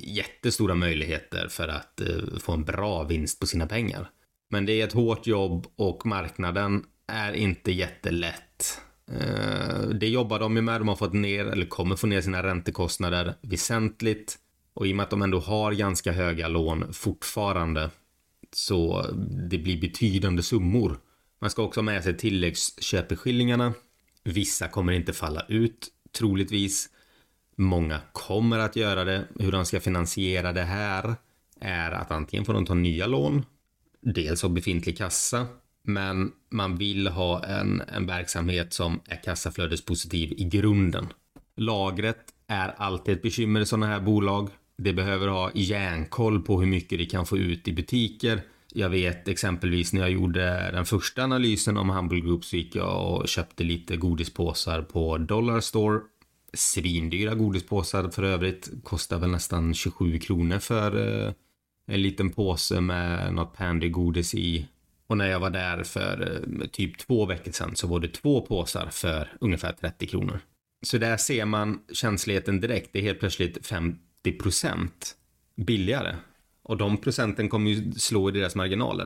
jättestora 0.03 0.75
möjligheter 0.75 1.47
för 1.47 1.67
att 1.67 2.01
eh, 2.01 2.39
få 2.39 2.51
en 2.51 2.63
bra 2.63 3.03
vinst 3.03 3.39
på 3.39 3.47
sina 3.47 3.67
pengar. 3.67 4.09
Men 4.49 4.65
det 4.65 4.81
är 4.81 4.87
ett 4.87 4.93
hårt 4.93 5.27
jobb 5.27 5.67
och 5.75 6.05
marknaden 6.05 6.85
är 7.07 7.33
inte 7.33 7.71
jättelätt. 7.71 8.81
Eh, 9.11 9.79
det 9.99 10.07
jobbar 10.07 10.39
de 10.39 10.55
ju 10.55 10.61
med. 10.61 10.81
De 10.81 10.87
har 10.87 10.95
fått 10.95 11.13
ner, 11.13 11.45
eller 11.45 11.65
kommer 11.65 11.95
få 11.95 12.07
ner 12.07 12.21
sina 12.21 12.43
räntekostnader 12.43 13.33
väsentligt. 13.41 14.37
Och 14.73 14.87
i 14.87 14.91
och 14.91 14.95
med 14.95 15.03
att 15.03 15.09
de 15.09 15.21
ändå 15.21 15.39
har 15.39 15.71
ganska 15.71 16.11
höga 16.11 16.47
lån 16.47 16.93
fortfarande 16.93 17.89
så 18.51 19.05
det 19.49 19.57
blir 19.57 19.81
betydande 19.81 20.43
summor. 20.43 20.99
Man 21.39 21.49
ska 21.49 21.63
också 21.63 21.79
ha 21.79 21.85
med 21.85 22.03
sig 22.03 22.17
tilläggsköpeskillingarna. 22.17 23.73
Vissa 24.23 24.67
kommer 24.67 24.93
inte 24.93 25.13
falla 25.13 25.45
ut 25.47 25.87
troligtvis. 26.17 26.89
Många 27.55 27.99
kommer 28.11 28.59
att 28.59 28.75
göra 28.75 29.03
det. 29.03 29.27
Hur 29.39 29.51
de 29.51 29.65
ska 29.65 29.79
finansiera 29.79 30.53
det 30.53 30.63
här 30.63 31.15
är 31.59 31.91
att 31.91 32.11
antingen 32.11 32.45
får 32.45 32.53
de 32.53 32.65
ta 32.65 32.73
nya 32.73 33.07
lån, 33.07 33.45
dels 34.01 34.43
av 34.43 34.53
befintlig 34.53 34.97
kassa, 34.97 35.47
men 35.87 36.31
man 36.49 36.75
vill 36.75 37.07
ha 37.07 37.43
en, 37.43 37.81
en 37.87 38.05
verksamhet 38.05 38.73
som 38.73 38.99
är 39.05 39.23
kassaflödespositiv 39.23 40.33
i 40.37 40.43
grunden. 40.43 41.07
Lagret 41.57 42.17
är 42.47 42.67
alltid 42.77 43.15
ett 43.15 43.21
bekymmer 43.21 43.61
i 43.61 43.65
sådana 43.65 43.87
här 43.87 43.99
bolag. 43.99 44.49
Det 44.77 44.93
behöver 44.93 45.27
ha 45.27 45.51
järnkoll 45.53 46.41
på 46.41 46.59
hur 46.59 46.67
mycket 46.67 46.99
det 46.99 47.05
kan 47.05 47.25
få 47.25 47.37
ut 47.37 47.67
i 47.67 47.73
butiker. 47.73 48.41
Jag 48.73 48.89
vet 48.89 49.27
exempelvis 49.27 49.93
när 49.93 50.01
jag 50.01 50.11
gjorde 50.11 50.71
den 50.71 50.85
första 50.85 51.23
analysen 51.23 51.77
om 51.77 51.89
Humble 51.89 52.19
Group 52.19 52.45
så 52.45 52.55
gick 52.55 52.75
jag 52.75 53.11
och 53.11 53.27
köpte 53.27 53.63
lite 53.63 53.97
godispåsar 53.97 54.81
på 54.81 55.17
Dollar 55.17 55.59
Store 55.59 55.99
svindyra 56.55 57.35
godispåsar 57.35 58.09
för 58.09 58.23
övrigt. 58.23 58.69
Kostar 58.83 59.19
väl 59.19 59.29
nästan 59.29 59.73
27 59.73 60.19
kronor 60.19 60.59
för 60.59 61.25
eh, 61.27 61.33
en 61.87 62.01
liten 62.01 62.29
påse 62.29 62.81
med 62.81 63.33
något 63.33 63.57
Pandy-godis 63.57 64.35
i. 64.35 64.67
Och 65.07 65.17
när 65.17 65.27
jag 65.27 65.39
var 65.39 65.49
där 65.49 65.83
för 65.83 66.43
eh, 66.61 66.67
typ 66.67 66.97
två 66.97 67.25
veckor 67.25 67.51
sedan 67.51 67.75
så 67.75 67.87
var 67.87 67.99
det 67.99 68.07
två 68.07 68.41
påsar 68.41 68.89
för 68.91 69.37
ungefär 69.41 69.71
30 69.71 70.07
kronor. 70.07 70.39
Så 70.85 70.97
där 70.97 71.17
ser 71.17 71.45
man 71.45 71.79
känsligheten 71.91 72.61
direkt. 72.61 72.89
Det 72.93 72.99
är 72.99 73.03
helt 73.03 73.19
plötsligt 73.19 73.67
50 73.67 74.31
procent 74.31 75.15
billigare. 75.55 76.15
Och 76.63 76.77
de 76.77 76.97
procenten 76.97 77.49
kommer 77.49 77.71
ju 77.71 77.91
slå 77.91 78.29
i 78.29 78.31
deras 78.31 78.55
marginaler. 78.55 79.05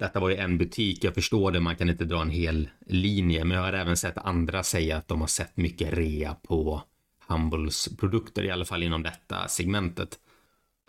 Detta 0.00 0.20
var 0.20 0.30
ju 0.30 0.36
en 0.36 0.58
butik, 0.58 1.04
jag 1.04 1.14
förstår 1.14 1.52
det, 1.52 1.60
man 1.60 1.76
kan 1.76 1.90
inte 1.90 2.04
dra 2.04 2.22
en 2.22 2.30
hel 2.30 2.68
linje, 2.86 3.44
men 3.44 3.56
jag 3.56 3.64
har 3.64 3.72
även 3.72 3.96
sett 3.96 4.18
andra 4.18 4.62
säga 4.62 4.96
att 4.96 5.08
de 5.08 5.20
har 5.20 5.28
sett 5.28 5.56
mycket 5.56 5.92
rea 5.92 6.34
på 6.34 6.82
Humbles 7.28 7.96
produkter, 7.96 8.42
i 8.42 8.50
alla 8.50 8.64
fall 8.64 8.82
inom 8.82 9.02
detta 9.02 9.48
segmentet. 9.48 10.18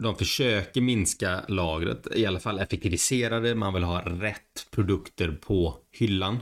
De 0.04 0.16
försöker 0.16 0.82
minska 0.82 1.46
lagret, 1.48 2.08
i 2.16 2.26
alla 2.26 2.40
fall 2.40 2.60
effektivisera 2.60 3.40
det, 3.40 3.56
man 3.56 3.74
vill 3.74 3.84
ha 3.84 4.02
rätt 4.02 4.68
produkter 4.72 5.32
på 5.32 5.78
hyllan. 5.92 6.40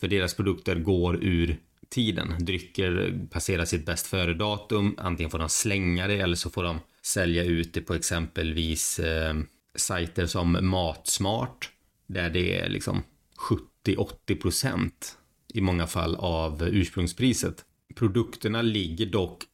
För 0.00 0.08
deras 0.08 0.34
produkter 0.34 0.76
går 0.76 1.24
ur 1.24 1.56
tiden. 1.88 2.34
Drycker 2.38 3.18
passerar 3.30 3.64
sitt 3.64 3.86
bäst 3.86 4.06
före-datum, 4.06 4.94
antingen 4.98 5.30
får 5.30 5.38
de 5.38 5.48
slänga 5.48 6.06
det 6.06 6.20
eller 6.20 6.36
så 6.36 6.50
får 6.50 6.64
de 6.64 6.78
sälja 7.02 7.44
ut 7.44 7.74
det 7.74 7.80
på 7.80 7.94
exempelvis 7.94 8.98
eh, 8.98 9.34
sajter 9.76 10.26
som 10.26 10.58
Matsmart 10.60 11.70
där 12.12 12.30
det 12.30 12.58
är 12.58 12.68
liksom 12.68 13.02
70-80 13.86 14.40
procent 14.40 15.18
i 15.54 15.60
många 15.60 15.86
fall 15.86 16.16
av 16.16 16.62
ursprungspriset. 16.62 17.64
Produkterna 17.94 18.62
ligger 18.62 19.06
dock 19.06 19.44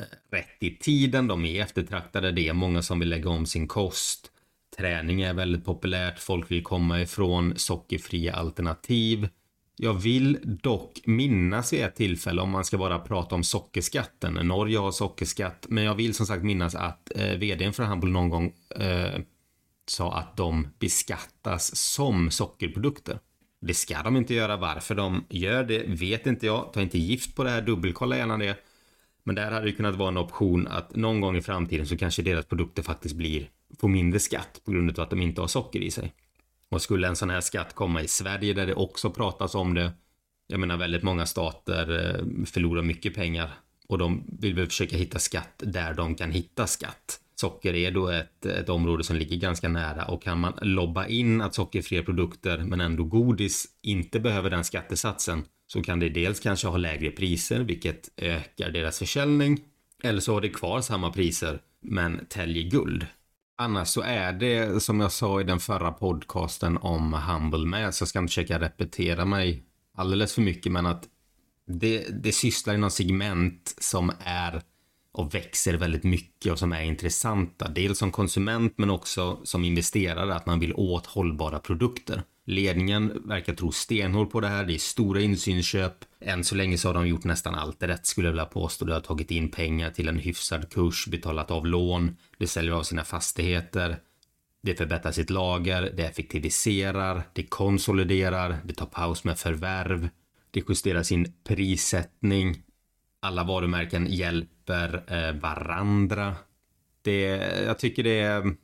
eh, 0.00 0.36
rätt 0.36 0.56
i 0.60 0.76
tiden, 0.76 1.26
de 1.26 1.44
är 1.44 1.62
eftertraktade, 1.62 2.32
det 2.32 2.48
är 2.48 2.52
många 2.52 2.82
som 2.82 2.98
vill 2.98 3.08
lägga 3.08 3.30
om 3.30 3.46
sin 3.46 3.68
kost. 3.68 4.30
Träning 4.78 5.22
är 5.22 5.34
väldigt 5.34 5.64
populärt, 5.64 6.18
folk 6.18 6.50
vill 6.50 6.62
komma 6.62 7.00
ifrån 7.02 7.52
sockerfria 7.56 8.34
alternativ. 8.34 9.28
Jag 9.76 9.94
vill 9.94 10.38
dock 10.42 11.00
minnas 11.04 11.72
vid 11.72 11.80
ett 11.80 11.96
tillfälle 11.96 12.42
om 12.42 12.50
man 12.50 12.64
ska 12.64 12.78
bara 12.78 12.98
prata 12.98 13.34
om 13.34 13.44
sockerskatten. 13.44 14.34
Norge 14.34 14.78
har 14.78 14.92
sockerskatt, 14.92 15.66
men 15.68 15.84
jag 15.84 15.94
vill 15.94 16.14
som 16.14 16.26
sagt 16.26 16.44
minnas 16.44 16.74
att 16.74 17.12
eh, 17.16 17.38
vdn 17.38 17.72
för 17.72 17.84
Humble 17.84 18.10
någon 18.10 18.30
gång 18.30 18.54
eh, 18.76 19.20
sa 19.92 20.12
att 20.12 20.36
de 20.36 20.68
beskattas 20.78 21.76
som 21.76 22.30
sockerprodukter. 22.30 23.18
Det 23.60 23.74
ska 23.74 24.02
de 24.02 24.16
inte 24.16 24.34
göra. 24.34 24.56
Varför 24.56 24.94
de 24.94 25.24
gör 25.28 25.64
det 25.64 25.84
vet 25.86 26.26
inte 26.26 26.46
jag. 26.46 26.72
Ta 26.72 26.80
inte 26.80 26.98
gift 26.98 27.36
på 27.36 27.44
det 27.44 27.50
här, 27.50 27.62
dubbelkolla 27.62 28.16
gärna 28.16 28.36
det. 28.36 28.56
Men 29.24 29.34
där 29.34 29.50
hade 29.50 29.66
det 29.66 29.72
kunnat 29.72 29.94
vara 29.94 30.08
en 30.08 30.16
option 30.16 30.66
att 30.66 30.96
någon 30.96 31.20
gång 31.20 31.36
i 31.36 31.42
framtiden 31.42 31.86
så 31.86 31.96
kanske 31.96 32.22
deras 32.22 32.46
produkter 32.46 32.82
faktiskt 32.82 33.14
blir 33.14 33.50
får 33.80 33.88
mindre 33.88 34.20
skatt 34.20 34.60
på 34.64 34.72
grund 34.72 34.98
av 34.98 35.02
att 35.04 35.10
de 35.10 35.20
inte 35.20 35.40
har 35.40 35.48
socker 35.48 35.80
i 35.80 35.90
sig. 35.90 36.12
Och 36.68 36.82
skulle 36.82 37.08
en 37.08 37.16
sån 37.16 37.30
här 37.30 37.40
skatt 37.40 37.74
komma 37.74 38.02
i 38.02 38.08
Sverige 38.08 38.54
där 38.54 38.66
det 38.66 38.74
också 38.74 39.10
pratas 39.10 39.54
om 39.54 39.74
det. 39.74 39.92
Jag 40.46 40.60
menar 40.60 40.76
väldigt 40.76 41.02
många 41.02 41.26
stater 41.26 41.90
eh, 41.90 42.44
förlorar 42.46 42.82
mycket 42.82 43.14
pengar 43.14 43.50
och 43.88 43.98
de 43.98 44.24
vill 44.40 44.54
väl 44.54 44.66
försöka 44.66 44.96
hitta 44.96 45.18
skatt 45.18 45.54
där 45.56 45.94
de 45.94 46.14
kan 46.14 46.30
hitta 46.30 46.66
skatt. 46.66 47.21
Socker 47.42 47.74
är 47.74 47.90
då 47.90 48.08
ett, 48.08 48.46
ett 48.46 48.68
område 48.68 49.04
som 49.04 49.16
ligger 49.16 49.36
ganska 49.36 49.68
nära 49.68 50.04
och 50.04 50.22
kan 50.22 50.40
man 50.40 50.52
lobba 50.62 51.06
in 51.06 51.40
att 51.40 51.54
sockerfria 51.54 52.02
produkter 52.02 52.58
men 52.58 52.80
ändå 52.80 53.04
godis 53.04 53.66
inte 53.82 54.20
behöver 54.20 54.50
den 54.50 54.64
skattesatsen 54.64 55.44
så 55.66 55.82
kan 55.82 56.00
det 56.00 56.08
dels 56.08 56.40
kanske 56.40 56.68
ha 56.68 56.76
lägre 56.76 57.10
priser 57.10 57.60
vilket 57.60 58.08
ökar 58.16 58.70
deras 58.70 58.98
försäljning 58.98 59.60
eller 60.02 60.20
så 60.20 60.34
har 60.34 60.40
det 60.40 60.48
kvar 60.48 60.80
samma 60.80 61.12
priser 61.12 61.60
men 61.80 62.26
täljer 62.26 62.70
guld. 62.70 63.06
Annars 63.58 63.88
så 63.88 64.00
är 64.00 64.32
det 64.32 64.82
som 64.82 65.00
jag 65.00 65.12
sa 65.12 65.40
i 65.40 65.44
den 65.44 65.60
förra 65.60 65.92
podcasten 65.92 66.76
om 66.76 67.12
Humble 67.12 67.66
med 67.66 67.94
så 67.94 68.02
jag 68.02 68.08
ska 68.08 68.18
inte 68.18 68.30
försöka 68.30 68.60
repetera 68.60 69.24
mig 69.24 69.62
alldeles 69.94 70.34
för 70.34 70.42
mycket 70.42 70.72
men 70.72 70.86
att 70.86 71.08
det, 71.66 72.06
det 72.22 72.32
sysslar 72.32 72.74
i 72.74 72.78
någon 72.78 72.90
segment 72.90 73.74
som 73.80 74.12
är 74.24 74.62
och 75.12 75.34
växer 75.34 75.74
väldigt 75.74 76.04
mycket 76.04 76.52
och 76.52 76.58
som 76.58 76.72
är 76.72 76.82
intressanta. 76.82 77.68
Dels 77.68 77.98
som 77.98 78.12
konsument 78.12 78.74
men 78.76 78.90
också 78.90 79.40
som 79.44 79.64
investerare 79.64 80.34
att 80.34 80.46
man 80.46 80.60
vill 80.60 80.74
åt 80.74 81.06
hållbara 81.06 81.58
produkter. 81.58 82.22
Ledningen 82.46 83.22
verkar 83.24 83.54
tro 83.54 83.72
stenhårt 83.72 84.30
på 84.30 84.40
det 84.40 84.48
här. 84.48 84.64
Det 84.64 84.74
är 84.74 84.78
stora 84.78 85.20
insynsköp. 85.20 85.94
Än 86.20 86.44
så 86.44 86.54
länge 86.54 86.78
så 86.78 86.88
har 86.88 86.94
de 86.94 87.08
gjort 87.08 87.24
nästan 87.24 87.54
allt 87.54 87.82
rätt 87.82 88.06
skulle 88.06 88.28
jag 88.28 88.32
vilja 88.32 88.44
påstå. 88.44 88.84
De 88.84 88.92
har 88.92 89.00
tagit 89.00 89.30
in 89.30 89.50
pengar 89.50 89.90
till 89.90 90.08
en 90.08 90.18
hyfsad 90.18 90.70
kurs, 90.70 91.06
betalat 91.06 91.50
av 91.50 91.66
lån, 91.66 92.16
de 92.38 92.46
säljer 92.46 92.72
av 92.72 92.82
sina 92.82 93.04
fastigheter. 93.04 93.98
Det 94.62 94.74
förbättrar 94.74 95.12
sitt 95.12 95.30
lager, 95.30 95.92
det 95.96 96.04
effektiviserar, 96.04 97.22
det 97.32 97.42
konsoliderar, 97.42 98.58
det 98.64 98.74
tar 98.74 98.86
paus 98.86 99.24
med 99.24 99.38
förvärv, 99.38 100.08
det 100.50 100.62
justerar 100.68 101.02
sin 101.02 101.32
prissättning. 101.44 102.62
Alla 103.22 103.44
varumärken 103.44 104.06
hjälper 104.10 105.02
eh, 105.06 105.40
varandra. 105.40 106.34
Det, 107.02 107.20
jag 107.66 107.78
tycker 107.78 108.02
det 108.02 108.20
är, 108.20 108.56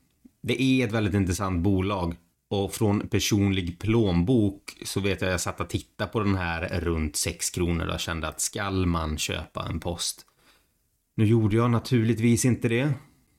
det 0.42 0.62
är 0.62 0.86
ett 0.86 0.92
väldigt 0.92 1.14
intressant 1.14 1.62
bolag 1.62 2.16
och 2.50 2.74
från 2.74 3.08
personlig 3.08 3.78
plånbok 3.78 4.76
så 4.84 5.00
vet 5.00 5.20
jag 5.20 5.32
jag 5.32 5.40
satt 5.40 5.60
och 5.60 5.68
tittade 5.68 6.10
på 6.10 6.20
den 6.20 6.34
här 6.34 6.80
runt 6.80 7.16
6 7.16 7.50
kronor 7.50 7.86
och 7.86 8.00
kände 8.00 8.28
att 8.28 8.40
skall 8.40 8.86
man 8.86 9.18
köpa 9.18 9.66
en 9.68 9.80
post? 9.80 10.26
Nu 11.14 11.26
gjorde 11.26 11.56
jag 11.56 11.70
naturligtvis 11.70 12.44
inte 12.44 12.68
det. 12.68 12.92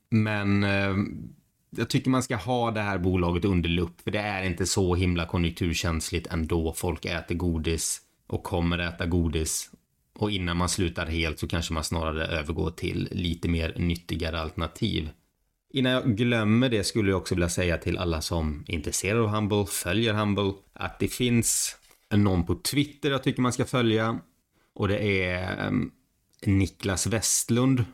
Men 0.09 0.63
eh, 0.63 0.95
jag 1.69 1.89
tycker 1.89 2.09
man 2.09 2.23
ska 2.23 2.35
ha 2.35 2.71
det 2.71 2.81
här 2.81 2.97
bolaget 2.97 3.45
under 3.45 3.69
lupp 3.69 4.01
för 4.01 4.11
det 4.11 4.19
är 4.19 4.43
inte 4.43 4.65
så 4.65 4.95
himla 4.95 5.25
konjunkturkänsligt 5.25 6.27
ändå. 6.27 6.73
Folk 6.73 7.05
äter 7.05 7.35
godis 7.35 8.01
och 8.27 8.43
kommer 8.43 8.79
äta 8.79 9.05
godis 9.05 9.71
och 10.21 10.31
innan 10.31 10.57
man 10.57 10.69
slutar 10.69 11.05
helt 11.05 11.39
så 11.39 11.47
kanske 11.47 11.73
man 11.73 11.83
snarare 11.83 12.25
övergår 12.25 12.71
till 12.71 13.07
lite 13.11 13.49
mer 13.49 13.73
nyttigare 13.77 14.39
alternativ. 14.39 15.09
Innan 15.73 15.91
jag 15.91 16.17
glömmer 16.17 16.69
det 16.69 16.83
skulle 16.83 17.09
jag 17.09 17.17
också 17.17 17.35
vilja 17.35 17.49
säga 17.49 17.77
till 17.77 17.97
alla 17.97 18.21
som 18.21 18.65
är 18.67 18.73
intresserade 18.73 19.21
av 19.21 19.27
Humble, 19.29 19.65
följer 19.65 20.13
Humble, 20.13 20.53
att 20.73 20.99
det 20.99 21.07
finns 21.07 21.75
någon 22.13 22.45
på 22.45 22.55
Twitter 22.55 23.11
jag 23.11 23.23
tycker 23.23 23.41
man 23.41 23.53
ska 23.53 23.65
följa. 23.65 24.19
Och 24.75 24.87
det 24.87 25.23
är 25.23 25.67
ehm, 25.67 25.91
Niklas 26.45 27.07
Westlund. 27.07 27.85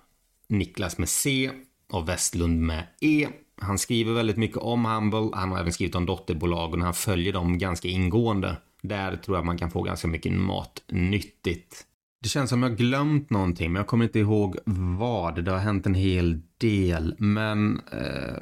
Niklas 0.47 0.97
med 0.97 1.09
C 1.09 1.51
och 1.91 2.09
Westlund 2.09 2.61
med 2.61 2.87
E. 3.01 3.27
Han 3.61 3.77
skriver 3.77 4.13
väldigt 4.13 4.37
mycket 4.37 4.57
om 4.57 4.85
Humble. 4.85 5.29
Han 5.33 5.51
har 5.51 5.59
även 5.59 5.73
skrivit 5.73 5.95
om 5.95 6.05
dotterbolagen. 6.05 6.81
Han 6.81 6.93
följer 6.93 7.33
dem 7.33 7.57
ganska 7.57 7.87
ingående. 7.87 8.57
Där 8.81 9.17
tror 9.17 9.37
jag 9.37 9.45
man 9.45 9.57
kan 9.57 9.71
få 9.71 9.81
ganska 9.81 10.07
mycket 10.07 10.33
matnyttigt. 10.33 11.85
Det 12.25 12.29
känns 12.29 12.49
som 12.49 12.63
jag 12.63 12.77
glömt 12.77 13.29
någonting, 13.29 13.71
men 13.71 13.79
jag 13.79 13.87
kommer 13.87 14.05
inte 14.05 14.19
ihåg 14.19 14.57
vad. 14.99 15.43
Det 15.43 15.51
har 15.51 15.57
hänt 15.57 15.85
en 15.85 15.93
hel 15.93 16.41
del, 16.57 17.15
men 17.17 17.81
eh, 17.91 18.37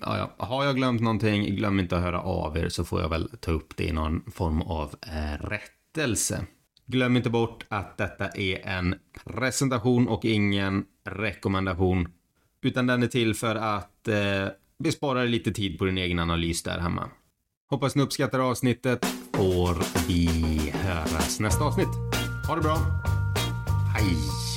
ja, 0.00 0.34
har 0.38 0.64
jag 0.64 0.76
glömt 0.76 1.00
någonting, 1.00 1.56
glöm 1.56 1.80
inte 1.80 1.96
att 1.96 2.02
höra 2.02 2.20
av 2.20 2.56
er 2.56 2.68
så 2.68 2.84
får 2.84 3.00
jag 3.00 3.08
väl 3.08 3.30
ta 3.40 3.50
upp 3.50 3.76
det 3.76 3.84
i 3.84 3.92
någon 3.92 4.30
form 4.30 4.62
av 4.62 4.94
eh, 5.06 5.46
rättelse. 5.46 6.46
Glöm 6.86 7.16
inte 7.16 7.30
bort 7.30 7.64
att 7.68 7.98
detta 7.98 8.28
är 8.28 8.66
en 8.66 8.94
presentation 9.24 10.08
och 10.08 10.24
ingen 10.24 10.84
rekommendation, 11.04 12.08
utan 12.62 12.86
den 12.86 13.02
är 13.02 13.06
till 13.06 13.34
för 13.34 13.54
att 13.54 14.08
eh, 14.08 14.48
bespara 14.78 15.24
lite 15.24 15.52
tid 15.52 15.78
på 15.78 15.84
din 15.84 15.98
egen 15.98 16.18
analys 16.18 16.62
där 16.62 16.78
hemma. 16.78 17.10
Hoppas 17.70 17.96
ni 17.96 18.02
uppskattar 18.02 18.38
avsnittet. 18.38 19.06
Får 19.32 20.06
vi 20.08 20.70
höras 20.70 21.40
nästa 21.40 21.64
avsnitt. 21.64 21.88
Ha 22.48 22.54
det 22.56 22.62
bra. 22.62 22.78
Ay. 23.98 24.47